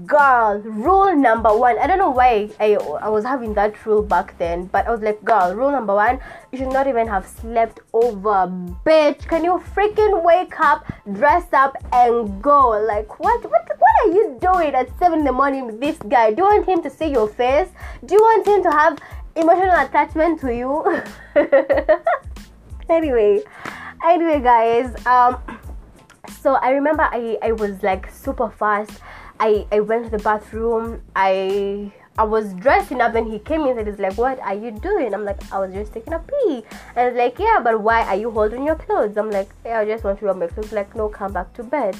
girl 0.06 0.58
rule 0.58 1.14
number 1.14 1.56
one. 1.56 1.78
I 1.78 1.86
don't 1.86 1.98
know 1.98 2.10
why 2.10 2.50
I, 2.60 2.74
I 2.74 3.08
was 3.08 3.24
having 3.24 3.54
that 3.54 3.84
rule 3.84 4.02
back 4.02 4.38
then 4.38 4.66
but 4.66 4.86
i 4.86 4.90
was 4.90 5.00
like 5.00 5.22
girl 5.24 5.54
rule 5.54 5.70
number 5.70 5.94
one 5.94 6.20
you 6.52 6.58
should 6.58 6.72
not 6.72 6.86
even 6.86 7.06
have 7.06 7.26
slept 7.26 7.80
over. 7.92 8.46
Bitch 8.86 9.26
can 9.26 9.44
you 9.44 9.62
freaking 9.74 10.22
wake 10.22 10.58
up 10.60 10.86
dress 11.12 11.46
up 11.52 11.76
and 11.92 12.40
go? 12.42 12.70
Like 12.86 13.18
what 13.18 13.42
what 13.50 13.68
what 13.68 13.94
are 14.04 14.12
you 14.12 14.38
doing 14.40 14.74
at 14.74 14.88
seven 14.98 15.20
in 15.20 15.24
the 15.24 15.32
morning 15.32 15.66
with 15.66 15.80
this 15.80 15.98
guy? 16.08 16.30
Do 16.30 16.42
you 16.42 16.48
want 16.48 16.66
him 16.66 16.82
to 16.82 16.90
see 16.90 17.06
your 17.06 17.28
face? 17.28 17.68
Do 18.04 18.14
you 18.14 18.20
want 18.20 18.46
him 18.46 18.62
to 18.62 18.70
have 18.70 18.98
emotional 19.38 19.78
attachment 19.78 20.40
to 20.40 20.54
you 20.54 21.02
anyway 22.90 23.40
anyway 24.04 24.40
guys 24.40 25.06
um 25.06 25.40
so 26.40 26.54
i 26.54 26.70
remember 26.70 27.04
i 27.04 27.38
i 27.42 27.52
was 27.52 27.82
like 27.82 28.10
super 28.10 28.50
fast 28.50 29.00
i 29.38 29.64
i 29.70 29.78
went 29.78 30.04
to 30.04 30.10
the 30.10 30.22
bathroom 30.22 31.00
i 31.14 31.92
I 32.20 32.24
was 32.24 32.52
dressing 32.54 33.00
up 33.00 33.14
and 33.14 33.30
he 33.30 33.38
came 33.38 33.60
in 33.60 33.78
and 33.78 33.86
he's 33.86 34.00
like, 34.00 34.18
What 34.18 34.40
are 34.40 34.52
you 34.52 34.72
doing? 34.72 35.14
I'm 35.14 35.24
like, 35.24 35.40
I 35.52 35.60
was 35.60 35.72
just 35.72 35.92
taking 35.92 36.12
a 36.12 36.18
pee. 36.18 36.64
And 36.96 37.10
he's 37.10 37.16
like, 37.16 37.38
Yeah, 37.38 37.60
but 37.62 37.80
why 37.80 38.02
are 38.02 38.16
you 38.16 38.32
holding 38.32 38.64
your 38.64 38.74
clothes? 38.74 39.16
I'm 39.16 39.30
like, 39.30 39.48
Yeah, 39.64 39.78
I 39.78 39.84
just 39.84 40.02
want 40.02 40.18
to 40.18 40.24
wear 40.24 40.34
my 40.34 40.48
clothes. 40.48 40.72
Like, 40.72 40.96
no, 40.96 41.08
come 41.08 41.32
back 41.32 41.52
to 41.54 41.62
bed. 41.62 41.94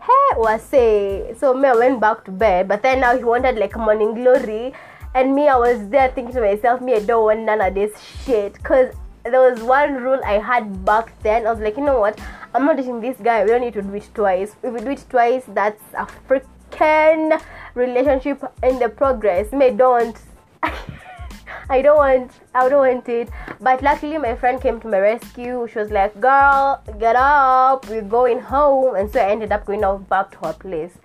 Hey, 0.00 0.36
was 0.36 0.60
say 0.62 1.36
so 1.38 1.54
me 1.54 1.68
I 1.68 1.76
went 1.76 2.00
back 2.00 2.24
to 2.24 2.32
bed, 2.32 2.66
but 2.66 2.82
then 2.82 2.98
now 2.98 3.16
he 3.16 3.22
wanted 3.22 3.58
like 3.58 3.76
morning 3.76 4.12
glory 4.14 4.74
and 5.14 5.34
me, 5.34 5.48
I 5.48 5.56
was 5.56 5.88
there 5.88 6.10
thinking 6.10 6.34
to 6.34 6.40
myself, 6.40 6.80
me, 6.80 6.94
I 6.94 7.00
don't 7.00 7.24
want 7.24 7.40
none 7.40 7.60
of 7.60 7.74
this 7.74 7.92
shit. 8.24 8.54
Because 8.54 8.94
there 9.24 9.40
was 9.40 9.60
one 9.62 9.94
rule 9.94 10.20
I 10.24 10.38
had 10.38 10.84
back 10.84 11.12
then. 11.22 11.46
I 11.46 11.52
was 11.52 11.60
like, 11.60 11.76
you 11.76 11.84
know 11.84 12.00
what? 12.00 12.18
I'm 12.54 12.64
not 12.64 12.76
dating 12.76 13.00
this 13.00 13.16
guy. 13.22 13.44
We 13.44 13.50
don't 13.50 13.60
need 13.60 13.74
to 13.74 13.82
do 13.82 13.94
it 13.94 14.08
twice. 14.14 14.56
If 14.62 14.72
we 14.72 14.80
do 14.80 14.90
it 14.90 15.04
twice, 15.08 15.44
that's 15.48 15.82
a 15.94 16.06
freaking 16.28 17.40
relationship 17.74 18.42
in 18.62 18.78
the 18.78 18.88
progress. 18.88 19.52
Me, 19.52 19.70
don't. 19.70 20.16
I 21.70 21.82
don't 21.82 21.96
want 21.96 22.32
I 22.54 22.68
don't 22.68 22.86
want 22.86 23.08
it. 23.08 23.28
But 23.60 23.82
luckily 23.82 24.16
my 24.18 24.34
friend 24.34 24.60
came 24.60 24.80
to 24.80 24.88
my 24.88 25.00
rescue. 25.00 25.66
She 25.70 25.78
was 25.78 25.90
like, 25.90 26.18
Girl, 26.20 26.82
get 26.98 27.16
up, 27.16 27.88
we're 27.88 28.02
going 28.02 28.40
home 28.40 28.96
and 28.96 29.10
so 29.10 29.20
I 29.20 29.30
ended 29.30 29.52
up 29.52 29.66
going 29.66 29.84
out 29.84 30.08
back 30.08 30.30
to 30.32 30.46
her 30.46 30.52
place 30.54 30.96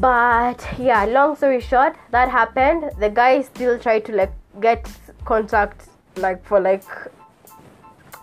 but 0.00 0.64
yeah 0.78 1.04
long 1.04 1.34
story 1.36 1.60
short 1.60 1.96
that 2.10 2.30
happened. 2.30 2.90
The 2.98 3.10
guy 3.10 3.42
still 3.42 3.78
tried 3.78 4.04
to 4.06 4.12
like 4.12 4.32
get 4.60 4.90
contact 5.24 5.88
like 6.16 6.44
for 6.44 6.60
like 6.60 6.84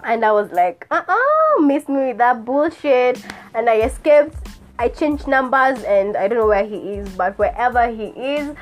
and 0.04 0.24
i 0.24 0.32
was 0.32 0.52
like 0.52 0.86
uh-uh 0.92 1.62
miss 1.62 1.88
me 1.88 2.08
with 2.08 2.18
that 2.18 2.46
bullshit. 2.46 3.24
And 3.54 3.70
i 3.70 3.82
escaped. 3.82 4.36
I 4.78 4.90
changed 4.90 5.28
numbers 5.28 5.84
and 5.84 6.18
i 6.18 6.28
don't 6.28 6.38
know 6.38 6.48
where 6.48 6.66
he 6.66 6.76
is 6.76 7.10
but 7.16 7.38
wherever 7.38 7.90
he 7.90 8.08
is 8.08 8.56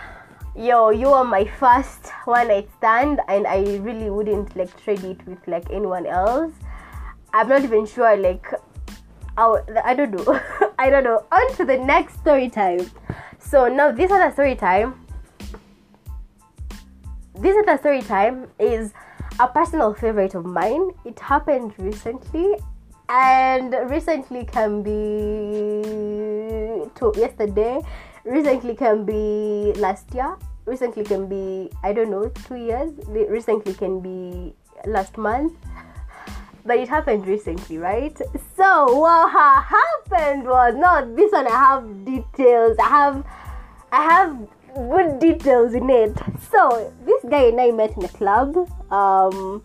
yo 0.56 0.92
you 0.92 1.08
are 1.08 1.24
my 1.26 1.46
first 1.60 2.10
one 2.26 2.48
night 2.50 2.70
stand 2.78 3.20
and 3.28 3.48
i 3.48 3.58
really 3.78 4.12
wouldn't 4.12 4.56
like 4.56 4.70
trade 4.84 5.04
it 5.04 5.28
with 5.28 5.40
like 5.48 5.70
anyone 5.72 6.06
else. 6.06 6.54
I'm 7.34 7.50
not 7.50 7.64
even 7.64 7.88
sure 7.88 8.16
like 8.16 8.46
I 9.38 9.94
don't 9.96 10.12
know. 10.12 10.40
I 10.80 10.90
don't 10.90 11.04
know. 11.04 11.26
On 11.32 11.56
to 11.56 11.66
the 11.66 11.78
next 11.78 12.20
story 12.20 12.50
time. 12.50 12.90
So 13.40 13.68
now 13.68 13.92
this 13.92 14.12
other 14.12 14.32
story 14.32 14.56
time. 14.56 15.00
This 17.40 17.56
other 17.66 17.78
story 17.80 18.02
time 18.02 18.48
is 18.60 18.94
a 19.40 19.48
personal 19.48 19.94
favorite 19.94 20.36
of 20.36 20.46
mine. 20.46 20.92
It 21.04 21.20
happened 21.20 21.74
recently, 21.80 22.56
and 23.10 23.74
recently 23.90 24.46
can 24.46 24.84
be 24.84 25.82
to 26.96 27.12
yesterday. 27.18 27.82
Recently 28.24 28.76
can 28.76 29.04
be 29.04 29.74
last 29.78 30.14
year. 30.14 30.38
Recently 30.66 31.04
can 31.04 31.28
be 31.28 31.70
I 31.84 31.92
don't 31.92 32.12
know 32.12 32.30
two 32.48 32.56
years. 32.56 32.92
Recently 33.08 33.74
can 33.74 34.00
be 34.00 34.56
last 34.86 35.18
month 35.18 35.54
but 36.66 36.78
it 36.78 36.88
happened 36.88 37.28
recently, 37.28 37.78
right? 37.78 38.18
So 38.56 38.98
what 38.98 39.30
happened 39.32 40.46
was 40.46 40.76
not 40.76 41.16
this 41.16 41.32
one. 41.32 41.48
I 41.48 41.52
have 41.52 42.06
details. 42.06 42.78
I 42.80 42.88
have, 42.88 43.26
I 43.92 44.04
have 44.04 44.38
good 44.74 45.20
details 45.20 45.74
in 45.74 45.90
it. 45.90 46.18
So 46.52 46.92
this 47.06 47.24
guy 47.30 47.46
and 47.46 47.60
I 47.60 47.72
met 47.72 47.98
in 47.98 48.06
a 48.06 48.10
club. 48.10 48.56
Um, 48.92 49.64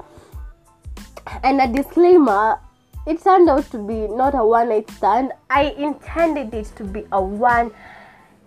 and 1.42 1.60
a 1.60 1.68
disclaimer: 1.68 2.58
it 3.06 3.22
turned 3.22 3.48
out 3.48 3.70
to 3.70 3.78
be 3.78 4.08
not 4.08 4.34
a 4.34 4.44
one 4.44 4.70
night 4.70 4.90
stand. 4.90 5.32
I 5.50 5.74
intended 5.78 6.52
it 6.54 6.72
to 6.76 6.84
be 6.84 7.06
a 7.12 7.22
one 7.22 7.70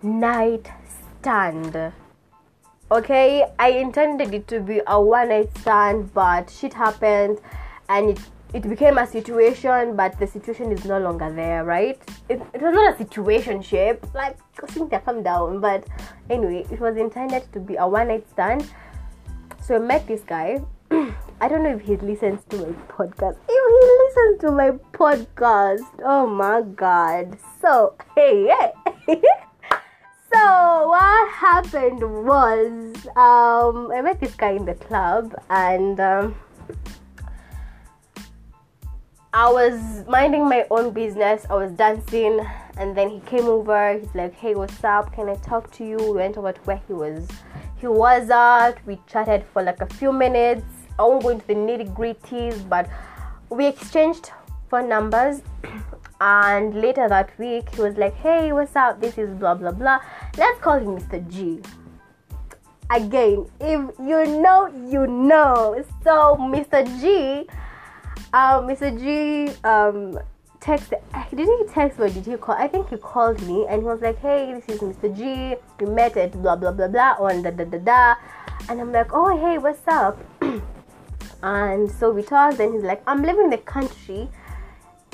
night 0.02 0.68
stand. 1.20 1.92
Okay, 2.90 3.46
I 3.58 3.70
intended 3.70 4.34
it 4.34 4.46
to 4.48 4.60
be 4.60 4.82
a 4.86 5.00
one 5.00 5.30
night 5.30 5.56
stand, 5.58 6.12
but 6.12 6.50
shit 6.50 6.74
happened 6.74 7.38
and 7.88 8.10
it 8.10 8.20
it 8.52 8.68
became 8.68 8.98
a 8.98 9.06
situation, 9.06 9.96
but 9.96 10.18
the 10.18 10.26
situation 10.26 10.72
is 10.72 10.84
no 10.84 10.98
longer 10.98 11.32
there, 11.32 11.64
right? 11.64 11.98
It, 12.28 12.42
it 12.52 12.60
was 12.60 12.74
not 12.74 12.94
a 12.94 12.98
situation 12.98 13.62
shape, 13.62 14.04
like 14.14 14.36
Cynthia, 14.68 15.00
calm 15.00 15.22
down. 15.22 15.60
But 15.60 15.86
anyway, 16.28 16.66
it 16.70 16.78
was 16.78 16.96
intended 16.96 17.50
to 17.52 17.60
be 17.60 17.76
a 17.76 17.88
one 17.88 18.08
night 18.08 18.28
stand. 18.30 18.68
So 19.62 19.76
I 19.76 19.78
met 19.78 20.06
this 20.06 20.20
guy. 20.22 20.60
I 21.40 21.48
don't 21.48 21.62
know 21.62 21.74
if 21.74 21.80
he 21.80 21.96
listens 21.96 22.44
to 22.50 22.58
my 22.58 22.72
podcast. 22.88 23.36
If 23.48 23.64
he 23.72 23.80
listens 24.04 24.40
to 24.42 24.50
my 24.52 24.70
podcast, 24.92 25.88
oh 26.04 26.26
my 26.26 26.60
god. 26.60 27.38
So 27.60 27.94
hey, 28.14 28.52
hey. 29.06 29.22
so 30.32 30.88
what 30.88 31.30
happened 31.30 32.02
was 32.26 33.06
um, 33.16 33.90
I 33.90 34.02
met 34.02 34.20
this 34.20 34.34
guy 34.34 34.50
in 34.50 34.66
the 34.66 34.74
club 34.74 35.34
and. 35.48 35.98
Um, 35.98 36.34
I 39.34 39.50
was 39.50 40.06
minding 40.06 40.46
my 40.46 40.66
own 40.70 40.90
business. 40.90 41.46
I 41.48 41.54
was 41.54 41.72
dancing, 41.72 42.46
and 42.76 42.94
then 42.94 43.08
he 43.08 43.20
came 43.20 43.46
over. 43.46 43.98
He's 43.98 44.14
like, 44.14 44.34
"Hey, 44.34 44.54
what's 44.54 44.84
up? 44.84 45.14
Can 45.14 45.30
I 45.30 45.36
talk 45.36 45.70
to 45.76 45.86
you?" 45.86 45.96
We 45.96 46.10
went 46.18 46.36
over 46.36 46.52
to 46.52 46.60
where 46.64 46.82
he 46.86 46.92
was. 46.92 47.26
He 47.76 47.86
was 47.86 48.28
at. 48.28 48.74
We 48.84 48.98
chatted 49.06 49.46
for 49.54 49.62
like 49.62 49.80
a 49.80 49.86
few 49.86 50.12
minutes. 50.12 50.66
I 50.98 51.04
won't 51.04 51.22
go 51.22 51.30
into 51.30 51.46
the 51.46 51.54
nitty 51.54 51.94
gritties, 51.94 52.68
but 52.68 52.90
we 53.48 53.66
exchanged 53.68 54.30
phone 54.68 54.90
numbers. 54.90 55.40
And 56.20 56.74
later 56.80 57.08
that 57.08 57.36
week, 57.38 57.74
he 57.74 57.80
was 57.80 57.96
like, 57.96 58.14
"Hey, 58.26 58.52
what's 58.52 58.76
up? 58.76 59.00
This 59.00 59.16
is 59.16 59.30
blah 59.30 59.54
blah 59.54 59.72
blah. 59.72 59.98
Let's 60.36 60.60
call 60.60 60.78
him 60.78 60.98
Mr. 60.98 61.26
G." 61.30 61.62
Again, 62.90 63.48
if 63.58 63.80
you 63.98 64.22
know, 64.44 64.60
you 64.92 65.06
know. 65.06 65.82
So, 66.04 66.36
Mr. 66.52 66.84
G 67.00 67.48
um, 68.32 68.66
Mr. 68.66 68.88
G 68.98 69.52
um, 69.64 70.18
texted. 70.60 71.02
Didn't 71.30 71.58
he 71.58 71.74
text 71.74 71.98
or 72.00 72.08
did 72.08 72.24
he 72.24 72.36
call? 72.36 72.54
I 72.54 72.68
think 72.68 72.88
he 72.88 72.96
called 72.96 73.42
me 73.46 73.66
and 73.68 73.82
he 73.82 73.86
was 73.86 74.00
like, 74.00 74.18
"Hey, 74.18 74.54
this 74.54 74.68
is 74.68 74.80
Mr. 74.80 75.14
G. 75.14 75.56
We 75.80 75.86
met 75.86 76.16
at 76.16 76.32
blah 76.40 76.56
blah 76.56 76.72
blah 76.72 76.88
blah 76.88 77.16
on 77.18 77.42
da 77.42 77.50
da 77.50 77.64
da 77.64 77.78
da," 77.78 78.14
and 78.68 78.80
I'm 78.80 78.92
like, 78.92 79.12
"Oh, 79.12 79.36
hey, 79.36 79.58
what's 79.58 79.86
up?" 79.86 80.18
and 81.42 81.90
so 81.90 82.10
we 82.10 82.22
talked. 82.22 82.60
And 82.60 82.72
he's 82.74 82.84
like, 82.84 83.02
"I'm 83.06 83.22
living 83.22 83.44
in 83.44 83.50
the 83.50 83.58
country, 83.58 84.30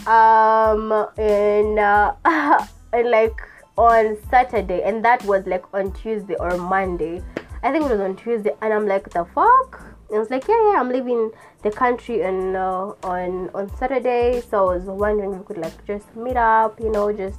um, 0.07 0.93
in 1.19 1.79
uh, 1.79 2.15
in 2.93 3.11
like 3.11 3.41
on 3.77 4.17
Saturday, 4.31 4.83
and 4.83 5.05
that 5.05 5.25
was 5.25 5.47
like 5.47 5.65
on 5.75 5.93
Tuesday 5.93 6.37
or 6.39 6.57
Monday. 6.57 7.23
I 7.63 7.73
think 7.73 7.87
it 7.87 7.91
was 7.91 8.01
on 8.01 8.15
Tuesday, 8.15 8.55
and 8.63 8.73
I'm 8.73 8.87
like, 8.87 9.11
the 9.11 9.25
fuck." 9.35 9.88
I 10.11 10.19
was 10.19 10.31
like, 10.31 10.49
yeah, 10.49 10.73
yeah, 10.73 10.81
I'm 10.81 10.89
leaving 10.89 11.31
the 11.63 11.71
country 11.71 12.25
on 12.25 12.57
uh, 12.57 12.95
on 13.03 13.51
on 13.55 13.69
Saturday, 13.77 14.41
so 14.41 14.71
I 14.71 14.77
was 14.77 14.85
wondering 14.85 15.33
if 15.33 15.39
we 15.41 15.45
could 15.45 15.59
like 15.59 15.87
just 15.87 16.15
meet 16.17 16.37
up, 16.37 16.81
you 16.81 16.91
know, 16.91 17.13
just 17.13 17.39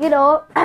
you 0.00 0.08
know. 0.08 0.42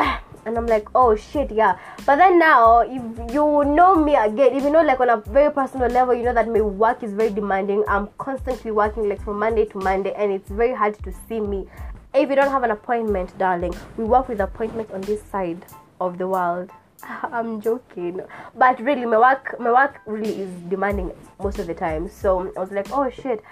and 0.45 0.57
I'm 0.57 0.65
like, 0.65 0.87
oh 0.95 1.15
shit, 1.15 1.51
yeah. 1.51 1.77
But 2.05 2.15
then 2.15 2.39
now, 2.39 2.79
if 2.79 3.33
you 3.33 3.63
know 3.65 3.95
me 3.95 4.15
again, 4.15 4.55
if 4.55 4.63
you 4.63 4.71
know 4.71 4.81
like 4.81 4.99
on 4.99 5.09
a 5.09 5.17
very 5.17 5.51
personal 5.51 5.89
level, 5.89 6.15
you 6.15 6.23
know 6.23 6.33
that 6.33 6.47
my 6.47 6.61
work 6.61 7.03
is 7.03 7.13
very 7.13 7.29
demanding. 7.29 7.83
I'm 7.87 8.09
constantly 8.17 8.71
working 8.71 9.07
like 9.07 9.21
from 9.21 9.37
Monday 9.39 9.65
to 9.65 9.77
Monday, 9.77 10.13
and 10.13 10.31
it's 10.31 10.49
very 10.49 10.73
hard 10.73 10.97
to 11.03 11.13
see 11.27 11.39
me. 11.39 11.67
If 12.13 12.29
you 12.29 12.35
don't 12.35 12.49
have 12.49 12.63
an 12.63 12.71
appointment, 12.71 13.37
darling, 13.37 13.73
we 13.95 14.03
work 14.03 14.27
with 14.27 14.41
appointments 14.41 14.91
on 14.91 15.01
this 15.01 15.21
side 15.23 15.65
of 15.99 16.17
the 16.17 16.27
world. 16.27 16.71
I'm 17.23 17.61
joking, 17.61 18.21
but 18.55 18.79
really, 18.79 19.05
my 19.05 19.17
work, 19.17 19.59
my 19.59 19.71
work 19.71 20.01
really 20.05 20.41
is 20.41 20.51
demanding 20.69 21.11
most 21.41 21.59
of 21.59 21.67
the 21.67 21.73
time. 21.73 22.09
So 22.09 22.51
I 22.55 22.59
was 22.59 22.71
like, 22.71 22.91
oh 22.91 23.09
shit, 23.09 23.43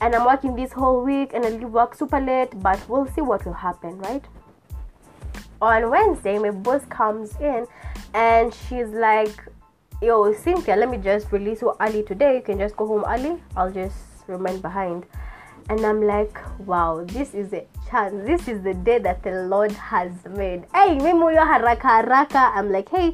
and 0.00 0.14
I'm 0.14 0.24
working 0.24 0.54
this 0.56 0.72
whole 0.72 1.04
week, 1.04 1.32
and 1.34 1.44
I 1.44 1.50
leave 1.50 1.70
work 1.70 1.94
super 1.94 2.20
late. 2.20 2.60
But 2.60 2.80
we'll 2.88 3.06
see 3.06 3.20
what 3.20 3.44
will 3.44 3.52
happen, 3.52 3.98
right? 3.98 4.24
On 5.60 5.90
Wednesday, 5.90 6.38
my 6.38 6.50
boss 6.50 6.84
comes 6.86 7.36
in, 7.40 7.66
and 8.14 8.54
she's 8.54 8.88
like, 8.88 9.44
yo, 10.00 10.32
Cynthia, 10.32 10.76
let 10.76 10.88
me 10.88 10.98
just 10.98 11.32
release 11.32 11.62
you 11.62 11.74
early 11.80 12.02
today. 12.02 12.36
You 12.36 12.42
can 12.42 12.58
just 12.58 12.76
go 12.76 12.86
home 12.86 13.04
early. 13.06 13.42
I'll 13.56 13.72
just 13.72 13.96
remain 14.26 14.60
behind. 14.60 15.06
And 15.68 15.84
I'm 15.84 16.02
like, 16.02 16.38
wow, 16.66 17.04
this 17.04 17.34
is 17.34 17.52
a 17.52 17.66
chance. 17.90 18.14
This 18.26 18.48
is 18.48 18.62
the 18.62 18.74
day 18.74 18.98
that 18.98 19.22
the 19.22 19.42
Lord 19.42 19.72
has 19.72 20.12
made. 20.30 20.64
Hey, 20.74 20.96
mimi 20.96 21.36
haraka 21.36 22.04
haraka. 22.04 22.52
I'm 22.54 22.72
like, 22.72 22.88
hey, 22.88 23.08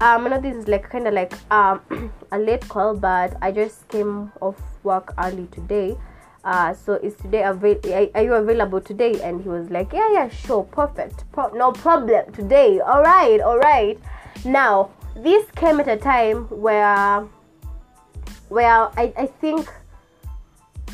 um, 0.00 0.26
I 0.26 0.28
know 0.30 0.40
this 0.40 0.56
is 0.56 0.68
like 0.68 0.88
kind 0.88 1.06
of 1.06 1.14
like 1.14 1.32
um 1.50 1.80
a 2.32 2.38
late 2.38 2.66
call, 2.68 2.96
but 2.96 3.36
I 3.42 3.52
just 3.52 3.88
came 3.88 4.32
off 4.40 4.56
work 4.84 5.12
early 5.18 5.48
today. 5.50 5.98
Uh, 6.44 6.72
so 6.72 6.94
is 6.94 7.14
today 7.16 7.42
avail- 7.42 7.80
are 8.14 8.22
you 8.22 8.34
available 8.34 8.80
today? 8.80 9.20
And 9.20 9.42
he 9.42 9.48
was 9.48 9.68
like, 9.70 9.92
yeah, 9.92 10.10
yeah, 10.12 10.28
sure, 10.28 10.64
perfect, 10.64 11.30
Pro- 11.32 11.52
no 11.52 11.72
problem 11.72 12.32
today. 12.32 12.80
All 12.80 13.02
right, 13.02 13.40
all 13.40 13.58
right. 13.58 13.98
Now 14.44 14.90
this 15.14 15.44
came 15.56 15.80
at 15.80 15.88
a 15.88 15.96
time 15.96 16.44
where, 16.48 17.26
where 18.48 18.88
I, 18.96 19.12
I 19.16 19.26
think 19.26 19.68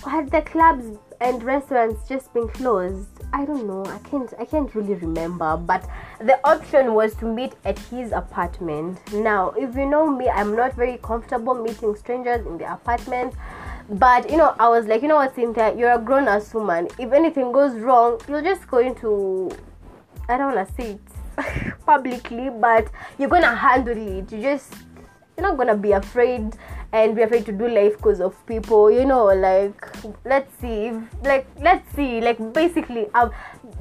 had 0.06 0.30
the 0.30 0.42
clubs 0.42 0.84
and 1.24 1.42
restaurants 1.42 2.06
just 2.06 2.32
been 2.34 2.46
closed 2.48 3.08
i 3.32 3.46
don't 3.46 3.66
know 3.66 3.82
i 3.86 3.98
can't 4.10 4.34
i 4.38 4.44
can't 4.44 4.74
really 4.74 4.92
remember 4.94 5.56
but 5.56 5.88
the 6.20 6.38
option 6.46 6.92
was 6.92 7.14
to 7.14 7.24
meet 7.24 7.54
at 7.64 7.78
his 7.90 8.12
apartment. 8.12 9.00
Now 9.12 9.50
if 9.56 9.74
you 9.74 9.86
know 9.86 10.06
me 10.08 10.28
i'm 10.28 10.54
not 10.54 10.74
very 10.74 10.98
comfortable 10.98 11.54
meeting 11.54 11.96
strangers 11.96 12.46
in 12.46 12.58
the 12.58 12.70
apartment 12.70 13.34
but 13.88 14.30
you 14.30 14.36
know 14.36 14.54
i 14.58 14.68
was 14.68 14.84
like 14.86 15.00
you 15.00 15.08
know 15.08 15.16
what 15.16 15.34
cynthia? 15.34 15.74
You're 15.74 15.92
a 15.92 15.98
grown-ass 15.98 16.52
woman. 16.52 16.88
If 16.98 17.12
anything 17.12 17.52
goes 17.52 17.74
wrong 17.74 18.20
you're 18.28 18.42
just 18.42 18.68
going 18.68 18.94
to 18.96 19.50
i 20.28 20.36
don't 20.36 20.54
want 20.54 20.68
to 20.68 20.74
say 20.74 20.90
it 20.92 21.76
publicly 21.86 22.50
but 22.50 22.90
you're 23.18 23.30
gonna 23.30 23.54
handle 23.54 23.96
it. 23.96 24.30
You 24.30 24.42
just 24.42 24.74
you're 25.38 25.48
not 25.48 25.56
gonna 25.56 25.76
be 25.76 25.92
afraid 25.92 26.54
and 26.94 27.16
be 27.16 27.22
afraid 27.22 27.44
to 27.44 27.50
do 27.50 27.66
life 27.66 27.96
because 27.96 28.20
of 28.20 28.34
people 28.46 28.88
you 28.88 29.04
know 29.04 29.24
like 29.24 29.84
let's 30.24 30.56
see 30.60 30.92
like 31.24 31.44
let's 31.60 31.92
see 31.96 32.20
like 32.20 32.38
basically 32.52 33.08
i've 33.14 33.32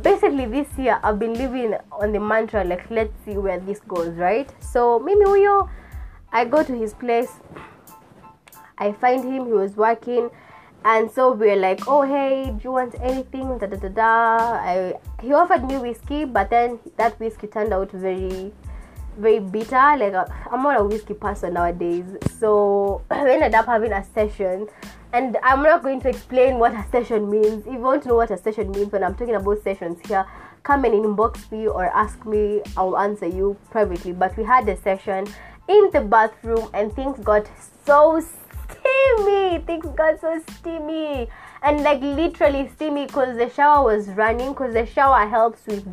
basically 0.02 0.48
this 0.48 0.68
year 0.80 1.00
i've 1.04 1.20
been 1.20 1.36
living 1.36 1.76
on 1.92 2.12
the 2.12 2.20
mantra 2.20 2.64
like 2.64 2.90
let's 2.90 3.14
see 3.24 3.38
where 3.38 3.60
this 3.60 3.80
goes 3.82 4.16
right? 4.16 4.50
So 4.60 5.00
mimi 5.00 5.26
huyo 5.26 5.70
i 6.32 6.44
go 6.44 6.64
to 6.64 6.74
his 6.74 6.96
place 6.96 7.30
i 8.80 8.92
find 8.92 9.24
him 9.24 9.46
he 9.46 9.54
was 9.54 9.78
working 9.78 10.32
and 10.84 11.12
so 11.12 11.32
we're 11.34 11.56
like 11.56 11.88
oh 11.88 12.02
hey 12.02 12.46
do 12.46 12.60
you 12.64 12.72
want 12.72 12.96
anything? 13.00 13.58
Da 13.60 13.68
da 13.68 13.78
da 13.78 13.90
da. 13.90 14.10
I, 14.72 14.94
he 15.22 15.34
offered 15.34 15.64
me 15.66 15.78
whiskey 15.78 16.26
but 16.26 16.50
then 16.50 16.80
that 16.98 17.20
whiskey 17.20 17.46
turned 17.46 17.74
out 17.74 17.92
very 17.92 18.52
very 19.18 19.40
bitter. 19.40 19.76
Like 19.98 20.14
I'm 20.52 20.64
not 20.64 20.80
a 20.80 20.84
whiskey 20.84 21.14
person 21.14 21.54
nowadays, 21.54 22.06
so 22.40 23.02
we 23.12 23.32
ended 23.32 23.54
up 23.56 23.66
having 23.66 23.92
a 23.92 24.04
session. 24.14 24.68
And 25.14 25.38
I'm 25.44 25.62
not 25.62 25.84
going 25.84 26.02
to 26.02 26.10
explain 26.10 26.58
what 26.58 26.74
a 26.74 26.84
session 26.92 27.30
means. 27.30 27.68
If 27.68 27.74
you 27.74 27.80
want 27.80 28.02
to 28.04 28.10
know 28.10 28.16
what 28.16 28.32
a 28.32 28.38
session 28.38 28.72
means 28.72 28.92
when 28.92 29.04
I'm 29.04 29.14
talking 29.14 29.36
about 29.36 29.62
sessions 29.62 30.00
here, 30.08 30.26
come 30.64 30.86
and 30.86 30.94
inbox 30.96 31.52
me 31.52 31.68
or 31.68 31.86
ask 31.86 32.26
me. 32.26 32.62
I'll 32.76 32.98
answer 32.98 33.28
you 33.28 33.56
privately. 33.70 34.14
But 34.14 34.36
we 34.36 34.44
had 34.44 34.68
a 34.68 34.76
session 34.76 35.28
in 35.68 35.90
the 35.94 36.02
bathroom, 36.02 36.68
and 36.74 36.92
things 36.94 37.20
got 37.20 37.48
so 37.86 38.20
steamy. 38.22 39.60
Things 39.68 39.86
got 39.96 40.20
so 40.20 40.42
steamy, 40.50 41.30
and 41.62 41.84
like 41.84 42.02
literally 42.02 42.70
steamy 42.76 43.06
because 43.06 43.38
the 43.38 43.50
shower 43.52 43.86
was 43.86 44.08
running. 44.10 44.54
Because 44.54 44.74
the 44.74 44.88
shower 44.88 45.28
helps 45.28 45.66
with 45.68 45.86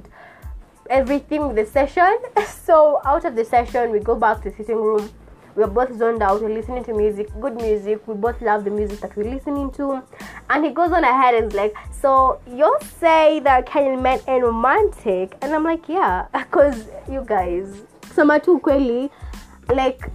everything 0.90 1.46
with 1.46 1.57
the 1.57 1.66
session. 1.66 2.18
So 2.70 3.00
out 3.05 3.24
of 3.24 3.35
the 3.35 3.44
session, 3.44 3.90
we 3.90 4.00
go 4.00 4.14
back 4.14 4.42
to 4.42 4.50
the 4.50 4.57
sitting 4.57 4.76
room. 4.76 5.11
We're 5.57 5.66
both 5.66 5.96
zoned 5.98 6.22
out. 6.22 6.40
We're 6.40 6.55
listening 6.55 6.85
to 6.85 6.94
music, 6.94 7.29
good 7.40 7.57
music. 7.57 8.07
We 8.07 8.14
both 8.14 8.40
love 8.40 8.64
the 8.64 8.70
music 8.70 9.00
that 9.00 9.16
we're 9.16 9.29
listening 9.29 9.72
to. 9.72 10.03
And 10.48 10.64
he 10.64 10.70
goes 10.70 10.92
on 10.92 11.03
ahead 11.03 11.35
and 11.35 11.48
is 11.48 11.55
like, 11.55 11.74
"So 11.90 12.40
you 12.46 12.76
say 13.00 13.40
that 13.40 13.66
Kenyan 13.66 14.00
men 14.03 14.20
ain't 14.29 14.44
romantic?" 14.44 15.37
And 15.42 15.53
I'm 15.53 15.64
like, 15.64 15.88
"Yeah, 15.88 16.26
because 16.33 16.87
you 17.09 17.24
guys, 17.26 17.83
some 18.12 18.33
tu 18.40 18.61
kweli, 18.61 19.11
like." 19.68 20.11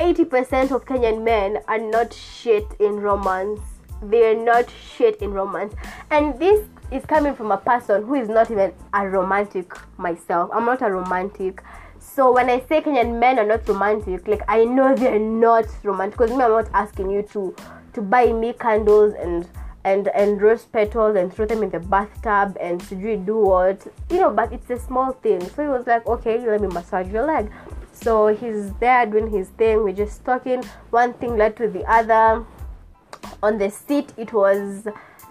80% 0.00 0.70
of 0.70 0.84
Kenyan 0.84 1.24
men 1.24 1.58
are 1.66 1.78
not 1.78 2.12
shit 2.14 2.64
in 2.78 3.00
romance. 3.00 3.60
They're 4.00 4.36
not 4.36 4.70
shit 4.70 5.16
in 5.20 5.32
romance. 5.32 5.74
And 6.12 6.38
this 6.38 6.60
is 6.90 7.04
coming 7.04 7.34
from 7.34 7.50
a 7.50 7.56
person 7.56 8.04
who 8.04 8.14
is 8.14 8.28
not 8.28 8.50
even 8.50 8.72
a 8.94 9.08
romantic 9.08 9.72
myself. 9.98 10.50
I'm 10.52 10.64
not 10.64 10.82
a 10.82 10.90
romantic. 10.90 11.62
So 12.00 12.32
when 12.32 12.48
I 12.48 12.60
say 12.60 12.80
Kenyan 12.80 13.18
men 13.18 13.38
are 13.38 13.46
not 13.46 13.68
romantic, 13.68 14.26
like 14.26 14.42
I 14.48 14.64
know 14.64 14.94
they're 14.94 15.18
not 15.18 15.66
romantic 15.84 16.18
because 16.18 16.36
me 16.36 16.42
I'm 16.42 16.50
not 16.50 16.68
asking 16.72 17.10
you 17.10 17.22
to 17.34 17.54
to 17.94 18.02
buy 18.02 18.32
me 18.32 18.52
candles 18.52 19.14
and 19.14 19.48
and 19.84 20.08
and 20.08 20.40
rose 20.40 20.64
petals 20.64 21.16
and 21.16 21.32
throw 21.32 21.46
them 21.46 21.62
in 21.62 21.70
the 21.70 21.80
bathtub 21.80 22.56
and 22.60 22.80
to 22.88 23.16
do 23.16 23.38
what? 23.38 23.86
You 24.10 24.20
know 24.20 24.30
but 24.30 24.52
it's 24.52 24.70
a 24.70 24.78
small 24.78 25.12
thing. 25.12 25.40
So 25.50 25.62
he 25.62 25.68
was 25.68 25.86
like 25.86 26.06
okay 26.06 26.38
let 26.38 26.60
me 26.60 26.68
massage 26.68 27.08
your 27.08 27.26
leg. 27.26 27.50
So 27.92 28.28
he's 28.28 28.72
there 28.74 29.06
doing 29.06 29.28
his 29.30 29.48
thing. 29.50 29.82
We're 29.82 29.92
just 29.92 30.24
talking. 30.24 30.62
One 30.90 31.14
thing 31.14 31.36
led 31.36 31.56
to 31.56 31.68
the 31.68 31.84
other. 31.90 32.44
On 33.42 33.58
the 33.58 33.70
seat 33.70 34.12
it 34.16 34.32
was 34.32 34.86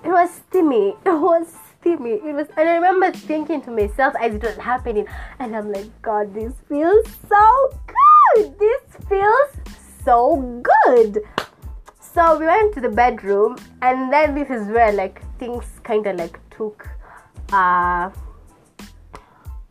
it 0.08 0.12
was 0.12 0.30
steamy. 0.32 0.96
It 1.06 1.20
was 1.20 1.54
steamy. 1.80 2.12
It 2.12 2.34
was, 2.34 2.48
and 2.56 2.70
I 2.70 2.76
remember 2.76 3.12
thinking 3.12 3.62
to 3.64 3.72
myself 3.72 4.14
as 4.22 4.34
it 4.34 4.42
was 4.42 4.56
happening, 4.56 5.06
and 5.40 5.54
I'm 5.54 5.70
like, 5.70 5.90
God, 6.02 6.34
this 6.34 6.54
feels 6.70 7.06
so 7.28 7.80
good. 7.94 8.58
This 8.58 8.82
feels 9.10 9.52
so 10.06 10.62
good. 10.64 11.20
So 12.00 12.40
we 12.40 12.46
went 12.46 12.74
to 12.76 12.82
the 12.82 12.90
bedroom, 12.90 13.58
and 13.82 14.12
then 14.12 14.34
this 14.34 14.50
is 14.50 14.70
where 14.70 14.94
like 14.94 15.22
things 15.40 15.66
kind 15.84 16.08
of 16.08 16.16
like 16.16 16.40
took 16.52 16.88
uh, 17.52 18.10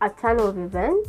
a 0.02 0.10
turn 0.20 0.38
of 0.38 0.58
events. 0.58 1.08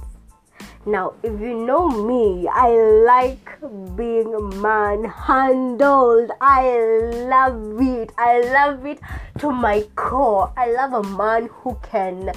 Now, 0.87 1.15
if 1.21 1.37
you 1.41 1.53
know 1.53 1.89
me, 1.89 2.47
I 2.47 2.69
like 3.05 3.59
being 3.97 4.31
manhandled. 4.61 6.31
I 6.39 6.79
love 7.27 7.81
it. 7.81 8.13
I 8.17 8.39
love 8.39 8.85
it 8.85 9.01
to 9.39 9.51
my 9.51 9.81
core. 9.95 10.53
I 10.55 10.71
love 10.71 10.93
a 10.93 11.03
man 11.03 11.49
who 11.51 11.77
can 11.83 12.31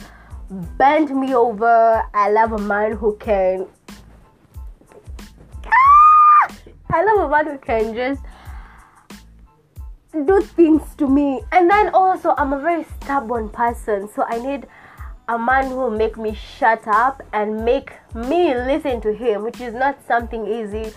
bend 0.77 1.15
me 1.15 1.33
over. 1.33 2.03
I 2.13 2.31
love 2.33 2.51
a 2.51 2.59
man 2.59 2.97
who 2.97 3.17
can. 3.19 3.69
Ah! 5.65 6.57
I 6.91 7.05
love 7.05 7.21
a 7.21 7.29
man 7.31 7.47
who 7.47 7.59
can 7.59 7.95
just 7.95 8.21
do 10.13 10.43
things 10.43 10.83
to 10.97 11.07
me. 11.07 11.41
And 11.53 11.71
then 11.71 11.91
also, 11.95 12.35
I'm 12.37 12.53
a 12.53 12.59
very 12.59 12.85
stubborn 13.01 13.49
person, 13.49 14.09
so 14.13 14.25
I 14.25 14.41
need 14.41 14.67
a 15.31 15.39
man 15.39 15.69
who 15.69 15.77
will 15.77 15.91
make 15.91 16.17
me 16.17 16.35
shut 16.35 16.87
up 16.89 17.23
and 17.33 17.65
make 17.65 17.93
me 18.15 18.53
listen 18.53 19.01
to 19.01 19.13
him, 19.15 19.45
which 19.45 19.61
is 19.61 19.73
not 19.73 19.97
something 20.07 20.45
easy. 20.45 20.93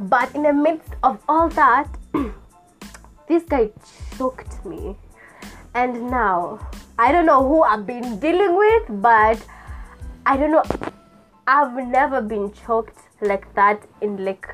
But 0.00 0.34
in 0.34 0.42
the 0.42 0.54
midst 0.54 0.94
of 1.02 1.20
all 1.28 1.50
that, 1.50 1.86
this 3.28 3.42
guy 3.42 3.68
choked 4.16 4.64
me. 4.64 4.96
And 5.74 6.10
now, 6.10 6.66
I 6.98 7.12
don't 7.12 7.26
know 7.26 7.46
who 7.46 7.62
I've 7.62 7.86
been 7.86 8.18
dealing 8.18 8.56
with, 8.56 9.02
but 9.02 9.44
I 10.24 10.38
don't 10.38 10.52
know. 10.52 10.64
I've 11.46 11.76
never 11.88 12.22
been 12.22 12.54
choked 12.54 12.98
like 13.20 13.54
that 13.54 13.86
in 14.00 14.24
like. 14.24 14.48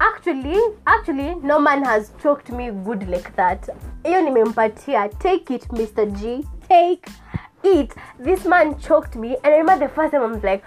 Actually, 0.00 0.60
actually, 0.88 1.36
no 1.36 1.60
man 1.60 1.84
has 1.84 2.10
choked 2.20 2.50
me 2.50 2.72
good 2.84 3.08
like 3.08 3.34
that. 3.36 3.68
Hiyo. 4.04 5.18
Take 5.20 5.52
it, 5.52 5.62
Mr. 5.68 6.04
G 6.20 6.44
take 6.68 7.06
it. 7.62 7.92
This 8.18 8.44
man 8.44 8.78
choked 8.78 9.16
me, 9.16 9.36
and 9.42 9.54
I 9.54 9.58
remember 9.58 9.86
the 9.86 9.92
first 9.92 10.12
time 10.12 10.22
I 10.22 10.26
was 10.26 10.42
like, 10.42 10.64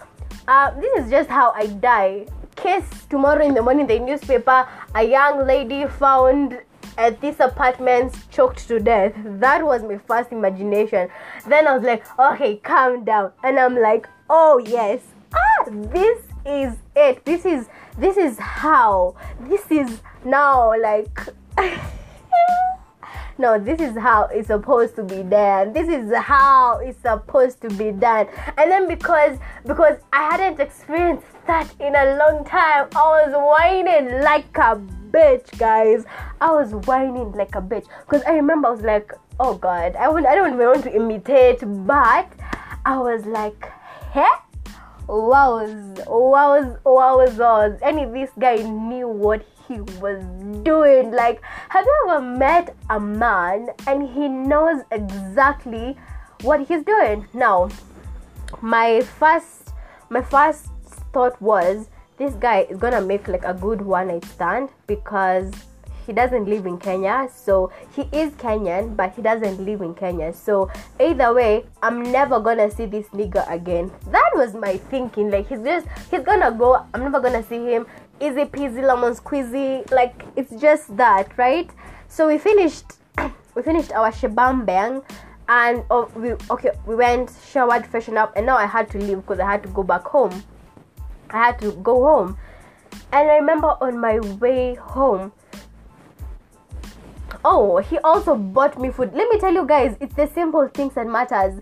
uh, 0.48 0.72
this 0.80 1.06
is 1.06 1.10
just 1.10 1.30
how 1.30 1.52
I 1.52 1.68
die. 1.68 2.28
Case 2.56 3.06
tomorrow 3.10 3.46
in 3.46 3.54
the 3.54 3.62
morning, 3.62 3.86
the 3.88 4.00
newspaper, 4.00 4.68
a 4.96 5.04
young 5.04 5.46
lady 5.46 5.86
found 5.86 6.60
at 6.98 7.22
this 7.22 7.40
apartment 7.40 8.16
choked 8.32 8.68
to 8.68 8.80
death. 8.80 9.14
That 9.24 9.64
was 9.64 9.84
my 9.84 10.00
first 10.00 10.32
imagination. 10.32 11.10
Then 11.48 11.68
I 11.68 11.76
was 11.76 11.84
like, 11.84 12.04
okay, 12.20 12.58
calm 12.58 13.04
down. 13.04 13.32
And 13.44 13.60
I'm 13.60 13.80
like, 13.80 14.08
oh 14.30 14.58
yes, 14.58 15.02
ah, 15.34 15.66
this 15.70 16.24
is 16.46 16.78
it. 16.96 17.24
This 17.26 17.46
is 17.46 17.68
this 17.98 18.18
is 18.18 18.40
how. 18.40 19.16
This 19.42 19.70
is 19.70 20.02
now 20.26 20.74
like 20.82 21.20
no 23.38 23.60
this 23.60 23.80
is 23.80 23.98
how 23.98 24.26
it's 24.26 24.48
supposed 24.48 24.96
to 24.96 25.04
be 25.04 25.24
done. 25.24 25.74
This 25.74 25.88
is 25.90 26.14
how 26.16 26.80
it's 26.80 27.00
supposed 27.02 27.62
to 27.62 27.70
be 27.70 27.92
done. 27.92 28.28
And 28.58 28.72
then 28.72 28.88
because 28.88 29.38
because 29.66 29.98
i 30.14 30.24
hadn't 30.32 30.60
experienced 30.60 31.26
that 31.46 31.70
in 31.80 31.96
a 31.96 32.18
long 32.18 32.44
time 32.46 32.90
i 32.96 33.26
was 33.26 33.34
whining 33.34 34.22
like 34.22 34.58
a 34.58 34.76
bitch 35.12 35.58
guys. 35.58 36.06
I 36.42 36.52
was 36.52 36.74
whining 36.88 37.32
like 37.34 37.56
a 37.56 37.62
bitch. 37.62 37.86
Because 38.06 38.24
i 38.24 38.32
remember 38.32 38.68
i 38.68 38.72
was 38.72 38.82
like 38.82 39.14
oh 39.40 39.54
god 39.54 39.96
i 39.96 40.10
would 40.10 40.26
i 40.26 40.34
don't 40.34 40.54
even 40.54 40.66
want 40.66 40.84
to 40.84 40.96
imitate 40.96 41.60
but 41.86 42.28
i 42.86 42.98
was 42.98 43.26
like 43.26 43.72
hey 44.12 44.26
wow 45.08 45.64
wow 46.08 46.78
wow 46.84 47.28
wow 47.38 47.78
and 47.84 48.16
this 48.16 48.32
guy 48.40 48.56
knew 48.58 49.08
what 49.08 49.46
he 49.68 49.82
was 50.02 50.24
doing. 50.64 51.12
Like, 51.12 51.42
have 51.70 51.86
you 51.86 52.08
ever 52.10 52.22
met 52.22 52.76
a 52.90 53.00
man 53.00 53.70
and 53.86 54.10
he 54.10 54.28
knows 54.28 54.82
exactly 54.92 55.98
what 56.42 56.68
he's 56.68 56.84
doing? 56.84 57.28
Now, 57.34 57.70
my 58.62 59.02
first 59.02 59.74
my 60.10 60.22
first 60.22 60.68
thought 61.14 61.42
was 61.42 61.90
this 62.18 62.34
guy 62.36 62.62
is 62.70 62.78
gonna 62.78 63.02
make 63.02 63.28
like 63.28 63.44
a 63.44 63.54
good 63.54 63.82
one 63.82 64.08
night 64.08 64.26
stand 64.26 64.70
because 64.88 65.52
he 66.08 66.14
doesn't 66.14 66.48
live 66.48 66.66
in 66.66 66.78
Kenya. 66.78 67.28
So 67.36 67.72
he 67.94 68.04
is 68.14 68.32
Kenyan, 68.34 68.96
but 68.96 69.14
he 69.14 69.22
doesn't 69.22 69.64
live 69.64 69.82
in 69.82 69.94
Kenya. 69.94 70.34
So 70.34 70.72
either 71.00 71.34
way, 71.34 71.66
I'm 71.84 72.02
never 72.12 72.40
gonna 72.40 72.72
see 72.72 72.86
this 72.86 73.08
nigga 73.08 73.44
again. 73.52 73.92
That 74.08 74.32
was 74.34 74.54
my 74.54 74.78
thinking. 74.90 75.30
Like 75.30 75.50
he's 75.50 75.60
just 75.60 75.86
he's 76.10 76.22
gonna 76.22 76.52
go. 76.52 76.86
I'm 76.94 77.02
never 77.02 77.20
gonna 77.20 77.44
see 77.44 77.60
him 77.60 77.86
easy 78.20 78.46
peasy 78.46 78.84
lemon 78.84 79.14
squeezy 79.14 79.90
like 79.92 80.24
it's 80.36 80.52
just 80.60 80.96
that 80.98 81.38
right? 81.38 81.70
So 82.08 82.28
we 82.28 82.38
finished 82.38 82.86
we 83.56 83.62
finished 83.64 83.92
our 83.92 84.12
shabam 84.12 84.66
bang 84.66 85.02
and 85.50 85.84
oh, 85.90 86.10
we 86.16 86.34
okay 86.52 86.72
we 86.86 86.96
went 86.96 87.32
showered 87.50 87.86
freshened 87.86 88.18
up 88.18 88.34
and 88.36 88.46
now 88.46 88.58
i 88.58 88.66
had 88.66 88.90
to 88.90 88.98
leave 88.98 89.18
because 89.18 89.40
i 89.40 89.50
had 89.50 89.64
to 89.64 89.70
go 89.70 89.84
back 89.84 90.04
home. 90.04 90.44
I 91.30 91.38
had 91.38 91.60
to 91.60 91.72
go 91.72 92.04
home. 92.04 92.38
And 93.12 93.30
i 93.30 93.36
remember 93.36 93.76
on 93.82 94.00
my 94.00 94.20
way 94.20 94.76
home 94.76 95.32
oh 97.46 97.78
he 97.78 97.98
also 98.00 98.36
bought 98.36 98.80
me 98.80 98.90
food. 98.92 99.14
Let 99.14 99.30
me 99.30 99.40
tell 99.40 99.54
you 99.54 99.66
guys 99.66 99.96
it's 100.00 100.16
the 100.16 100.28
simple 100.28 100.68
things 100.68 100.96
that 100.96 101.08
matters 101.08 101.62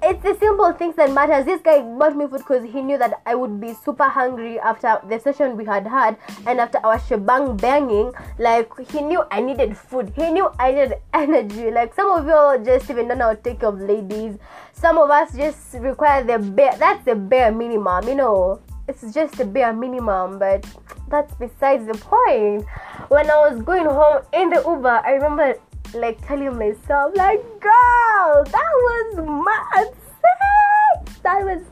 it's 0.00 0.22
the 0.22 0.36
simple 0.38 0.72
things 0.72 0.94
that 0.96 1.12
matters. 1.12 1.44
This 1.44 1.60
guy 1.60 1.80
bought 1.80 2.16
me 2.16 2.26
food 2.26 2.38
because 2.38 2.64
he 2.64 2.82
knew 2.82 2.98
that 2.98 3.20
I 3.26 3.34
would 3.34 3.60
be 3.60 3.74
super 3.74 4.08
hungry 4.08 4.58
after 4.60 5.00
the 5.08 5.18
session 5.18 5.56
we 5.56 5.64
had 5.64 5.86
had 5.86 6.16
and 6.46 6.60
after 6.60 6.78
our 6.84 7.00
shebang 7.00 7.56
banging. 7.56 8.12
Like 8.38 8.70
he 8.90 9.00
knew 9.00 9.24
I 9.30 9.40
needed 9.40 9.76
food. 9.76 10.12
He 10.14 10.30
knew 10.30 10.50
I 10.58 10.70
needed 10.70 10.94
energy. 11.14 11.70
Like 11.70 11.94
some 11.94 12.10
of 12.10 12.26
you 12.26 12.64
just 12.64 12.88
even 12.90 13.08
don't 13.08 13.18
know 13.18 13.34
take 13.34 13.60
care 13.60 13.70
of 13.70 13.80
ladies. 13.80 14.38
Some 14.72 14.98
of 14.98 15.10
us 15.10 15.34
just 15.34 15.74
require 15.74 16.22
the 16.22 16.38
bare. 16.38 16.76
That's 16.78 17.04
the 17.04 17.16
bare 17.16 17.50
minimum. 17.50 18.06
You 18.06 18.14
know, 18.14 18.60
it's 18.86 19.12
just 19.12 19.36
the 19.36 19.44
bare 19.44 19.72
minimum. 19.72 20.38
But 20.38 20.64
that's 21.08 21.34
besides 21.34 21.86
the 21.86 21.94
point. 21.94 22.64
When 23.08 23.28
I 23.28 23.50
was 23.50 23.62
going 23.62 23.84
home 23.84 24.22
in 24.32 24.50
the 24.50 24.62
Uber, 24.64 25.02
I 25.04 25.12
remember 25.12 25.54
like 25.94 26.26
telling 26.26 26.56
myself 26.58 27.14
like 27.16 27.42
girl 27.60 28.44
that 28.44 28.72
was 28.88 29.16
mad 29.46 29.88
sex. 30.20 31.18
That 31.22 31.44
was 31.44 31.62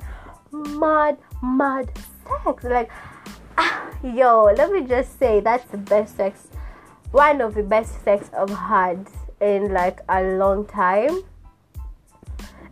mad 0.78 1.18
mad 1.42 1.90
sex. 2.44 2.64
Like 2.64 2.90
ah, 3.58 3.90
yo 4.02 4.44
let 4.56 4.70
me 4.70 4.86
just 4.86 5.18
say 5.18 5.40
that's 5.40 5.64
the 5.70 5.78
best 5.78 6.16
sex 6.16 6.48
one 7.12 7.40
of 7.40 7.54
the 7.54 7.62
best 7.62 8.02
sex 8.04 8.30
i've 8.36 8.50
had 8.50 9.06
in 9.40 9.72
like 9.72 10.00
a 10.08 10.22
long 10.22 10.66
time. 10.66 11.22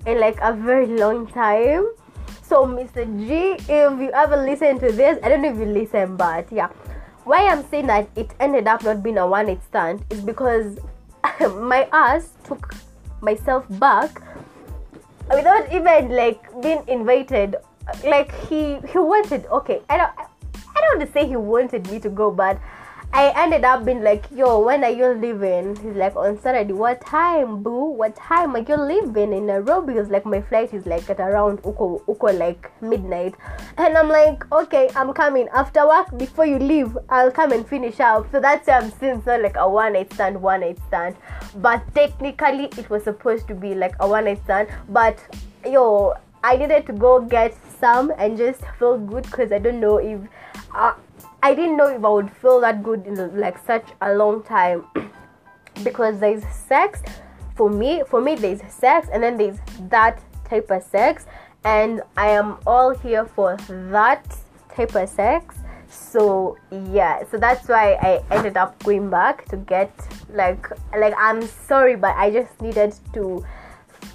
In 0.07 0.21
like 0.21 0.39
a 0.43 0.53
very 0.53 0.87
long 0.87 1.27
time. 1.27 1.87
So 2.43 2.67
mr 2.67 3.05
g 3.19 3.57
if 3.73 4.01
you 4.01 4.11
ever 4.13 4.37
listen 4.37 4.79
to 4.81 4.93
this 4.93 5.19
i 5.23 5.29
don't 5.29 5.43
know 5.43 5.51
if 5.51 5.59
you 5.59 5.67
listen 5.67 6.17
but 6.17 6.51
yeah. 6.53 6.69
Why 7.25 7.49
i'm 7.49 7.65
saying 7.71 7.87
that 7.87 8.09
it 8.17 8.35
ended 8.39 8.69
up 8.69 8.85
not 8.85 9.03
being 9.03 9.17
a 9.17 9.27
one 9.27 9.47
night 9.47 9.65
stand 9.65 10.05
is 10.11 10.21
because 10.21 10.79
my 11.55 11.89
ass 11.93 12.31
took 12.45 12.75
myself 13.21 13.65
back 13.79 14.21
without 15.31 15.73
even 15.73 16.11
like 16.11 16.41
being 16.63 16.83
invited. 16.89 17.57
Like 18.05 18.33
he 18.49 18.79
he 18.89 18.99
wanted 18.99 19.45
okay 19.53 19.83
i 19.91 19.99
don't 19.99 20.11
i 20.17 20.81
don't 20.81 20.97
want 20.97 21.01
to 21.05 21.13
say 21.13 21.27
he 21.29 21.37
wanted 21.37 21.91
me 21.91 22.01
to 22.01 22.09
go 22.09 22.31
but 22.31 22.59
I 23.17 23.33
ended 23.37 23.63
up 23.63 23.85
being 23.85 24.03
like, 24.03 24.25
yo, 24.35 24.59
when 24.59 24.83
are 24.83 24.91
you 24.91 25.07
leaving? 25.15 25.77
He's 25.77 25.95
like, 25.95 26.17
on 26.17 26.37
Saturday. 26.41 26.73
What 26.73 27.01
time, 27.01 27.63
boo? 27.63 27.91
What 27.91 28.17
time 28.17 28.57
are 28.57 28.65
you 28.69 28.75
leaving 28.77 29.33
in 29.33 29.47
Nairobi? 29.47 29.93
Because 29.93 30.11
like, 30.11 30.27
my 30.27 30.41
flight 30.41 30.75
is 30.75 30.85
like 30.85 31.09
at 31.09 31.21
around 31.21 31.63
Uko, 31.63 32.05
Uko 32.07 32.37
like 32.37 32.73
midnight. 32.83 33.37
And 33.79 33.97
I'm 33.97 34.09
like, 34.09 34.51
okay, 34.51 34.91
I'm 34.97 35.13
coming. 35.13 35.47
After 35.55 35.87
work, 35.87 36.19
before 36.19 36.45
you 36.45 36.59
leave, 36.59 36.99
I'll 37.09 37.31
come 37.31 37.53
and 37.53 37.65
finish 37.65 38.01
up. 38.01 38.27
So 38.33 38.41
that's 38.41 38.67
why 38.67 38.79
I'm 38.79 38.91
saying 38.91 39.19
it's 39.19 39.27
not 39.27 39.43
like 39.43 39.59
a 39.59 39.71
one 39.71 39.93
night 39.93 40.13
stand, 40.13 40.43
one 40.43 40.63
night 40.63 40.79
stand. 40.89 41.15
But 41.59 41.85
technically, 41.95 42.65
it 42.77 42.91
was 42.91 43.05
supposed 43.05 43.47
to 43.47 43.55
be 43.55 43.77
like 43.77 43.95
a 44.01 44.09
one 44.09 44.25
night 44.25 44.43
stand. 44.43 44.71
But 44.89 45.21
yo, 45.65 46.15
I 46.43 46.57
needed 46.57 46.85
to 46.87 46.93
go 46.93 47.21
get 47.21 47.57
some 47.79 48.13
and 48.19 48.37
just 48.37 48.63
feel 48.77 48.99
good 48.99 49.23
because 49.23 49.53
I 49.53 49.61
don't 49.61 49.79
know 49.79 49.99
if. 49.99 50.19
Uh, 50.75 50.95
I 51.45 51.55
didn't 51.55 51.77
know 51.77 51.89
if 51.89 52.03
I 52.03 52.09
would 52.09 52.31
feel 52.31 52.59
that 52.61 52.83
good 52.83 53.07
in 53.07 53.39
like 53.39 53.59
such 53.67 53.85
a 54.01 54.15
long 54.15 54.43
time 54.45 54.87
because 55.85 56.19
there's 56.19 56.43
sex 56.47 57.03
for 57.55 57.69
me 57.69 58.03
for 58.09 58.23
me 58.23 58.35
there's 58.35 58.63
sex 58.73 59.09
and 59.13 59.23
then 59.23 59.37
there's 59.37 59.59
that 59.91 60.23
type 60.49 60.71
of 60.71 60.83
sex 60.83 61.27
and 61.63 62.01
I 62.17 62.31
am 62.31 62.57
all 62.67 62.95
here 62.95 63.27
for 63.27 63.59
that 63.91 64.25
type 64.75 64.95
of 64.95 65.07
sex. 65.07 65.57
So 65.91 66.57
yeah 66.71 67.25
so 67.31 67.37
that's 67.37 67.69
why 67.69 67.93
I 68.01 68.25
ended 68.31 68.57
up 68.57 68.83
going 68.83 69.11
back 69.11 69.45
to 69.51 69.59
get 69.59 69.93
like 70.31 70.67
like 70.97 71.13
I'm 71.19 71.43
sorry 71.43 71.97
but 71.97 72.17
I 72.17 72.31
just 72.31 72.59
needed 72.63 72.95
to 73.13 73.45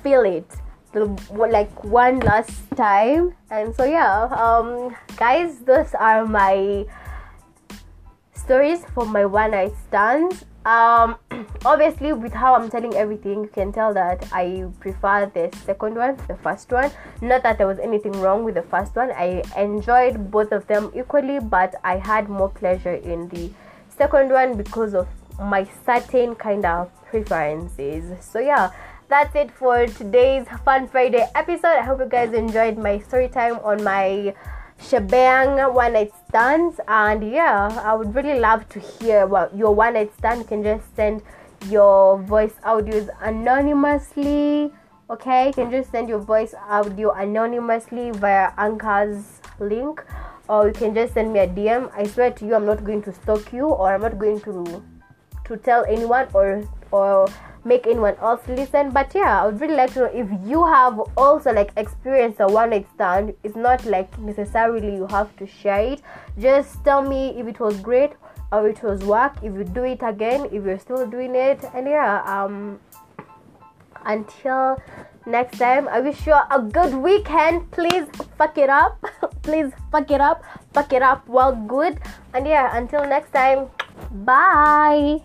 feel 0.01 0.23
it 0.23 0.51
like 0.95 1.83
one 1.83 2.21
last 2.21 2.57
time. 2.75 3.35
And 3.51 3.75
so 3.75 3.83
yeah 3.83 4.23
um 4.33 4.95
guys 5.15 5.59
those 5.59 5.93
are 5.93 6.25
my 6.25 6.87
stories 8.49 8.83
for 8.95 9.05
my 9.05 9.23
one 9.25 9.51
night 9.51 9.71
stands. 9.87 10.43
Um 10.65 11.17
obviously 11.65 12.13
with 12.13 12.33
how 12.33 12.55
i'm 12.55 12.67
telling 12.67 12.95
everything 12.95 13.43
you 13.43 13.49
can 13.57 13.71
tell 13.71 13.93
that 13.93 14.25
i 14.31 14.65
prefer 14.79 15.29
the 15.35 15.45
second 15.65 15.95
one 15.95 16.17
the 16.27 16.35
first 16.37 16.71
one. 16.71 16.89
Not 17.21 17.43
that 17.43 17.59
there 17.59 17.67
was 17.67 17.77
anything 17.77 18.13
wrong 18.13 18.43
with 18.43 18.55
the 18.55 18.63
first 18.63 18.95
one. 18.95 19.11
I 19.11 19.43
enjoyed 19.55 20.31
both 20.31 20.51
of 20.51 20.65
them 20.65 20.91
equally 20.95 21.39
but 21.39 21.75
i 21.83 21.97
had 21.97 22.27
more 22.27 22.49
pleasure 22.49 22.95
in 22.95 23.29
the 23.29 23.51
second 23.87 24.31
one 24.31 24.57
because 24.57 24.95
of 24.95 25.07
my 25.39 25.67
certain 25.85 26.33
kind 26.33 26.65
of 26.65 26.89
preferences. 27.05 28.03
So 28.19 28.39
yeah 28.39 28.71
that's 29.09 29.35
it 29.35 29.51
for 29.51 29.85
today's 29.85 30.47
fun 30.65 30.87
friday 30.87 31.27
episode. 31.35 31.77
I 31.81 31.83
hope 31.83 31.99
you 31.99 32.09
guys 32.09 32.33
enjoyed 32.33 32.79
my 32.79 32.97
story 32.97 33.29
time 33.29 33.59
on 33.59 33.83
my 33.83 34.33
shebang 34.79 35.57
one 35.73 35.93
night 35.93 36.11
stands. 36.27 36.79
And 36.87 37.31
yeah 37.31 37.81
i 37.83 37.93
would 37.93 38.13
really 38.15 38.39
love 38.39 38.67
to 38.69 38.79
hear 38.79 39.25
what 39.27 39.55
your 39.55 39.73
one 39.73 39.93
night 39.93 40.11
stand 40.17 40.39
you 40.39 40.45
can 40.45 40.63
just 40.63 40.95
send 40.95 41.21
your 41.67 42.17
voice 42.23 42.53
audios 42.63 43.09
anonymously 43.21 44.71
okay? 45.09 45.47
You 45.47 45.53
can 45.53 45.71
just 45.71 45.91
send 45.91 46.07
your 46.07 46.19
voice 46.19 46.53
audio 46.69 47.11
anonymously 47.11 48.11
via 48.11 48.53
anchor's 48.57 49.41
link 49.59 50.05
or 50.47 50.67
you 50.67 50.73
can 50.73 50.93
just 50.93 51.13
send 51.13 51.33
me 51.33 51.39
a 51.39 51.47
dm 51.47 51.91
i 51.95 52.05
swear 52.05 52.31
to 52.31 52.45
you 52.45 52.55
i'm 52.55 52.65
not 52.65 52.83
going 52.83 53.01
to 53.01 53.13
stalk 53.13 53.51
you 53.51 53.65
or 53.65 53.93
i'm 53.93 54.01
not 54.01 54.17
going 54.17 54.39
to 54.41 54.83
to 55.43 55.57
tell 55.57 55.83
anyone 55.85 56.27
or 56.33 56.63
or 56.91 57.27
make 57.65 57.87
anyone 57.87 58.15
else 58.21 58.41
listen. 58.47 58.91
But 58.91 59.13
yeah 59.13 59.41
i 59.41 59.45
would 59.45 59.59
really 59.61 59.75
like 59.75 59.93
to 59.93 59.99
know 59.99 60.11
if 60.13 60.27
you 60.47 60.65
have 60.65 60.99
also 61.17 61.51
like 61.51 61.71
experienced 61.77 62.39
a 62.39 62.47
one 62.47 62.71
night 62.71 62.87
stand. 62.93 63.33
It's 63.43 63.55
not 63.55 63.85
like 63.85 64.17
necessarily 64.19 64.95
you 64.95 65.07
have 65.07 65.35
to 65.37 65.47
share 65.47 65.93
it. 65.93 66.01
Just 66.39 66.83
tell 66.83 67.01
me 67.01 67.39
if 67.39 67.47
it 67.47 67.59
was 67.59 67.79
great 67.79 68.13
or 68.51 68.67
it 68.67 68.81
was 68.81 69.03
work 69.03 69.37
if 69.43 69.53
you 69.53 69.63
do 69.63 69.83
it 69.83 70.01
again 70.01 70.45
if 70.45 70.65
you're 70.65 70.79
still 70.79 71.05
doing 71.07 71.35
it. 71.35 71.63
And 71.73 71.87
yeah 71.87 72.23
um 72.25 72.79
until 74.05 74.81
next 75.25 75.57
time 75.59 75.89
i 75.89 75.99
wish 75.99 76.25
you 76.25 76.33
a 76.33 76.61
good 76.61 76.93
weekend. 76.93 77.69
Please 77.71 78.07
fuck 78.37 78.57
it 78.57 78.69
up. 78.69 79.03
Please 79.43 79.71
fuck 79.91 80.09
it 80.11 80.21
up. 80.21 80.43
Fuck 80.73 80.93
it 80.93 81.01
up. 81.01 81.27
Well 81.27 81.55
good. 81.55 81.99
And 82.33 82.47
yeah 82.47 82.75
until 82.75 83.05
next 83.05 83.31
time. 83.31 83.67
Bye 84.11 85.21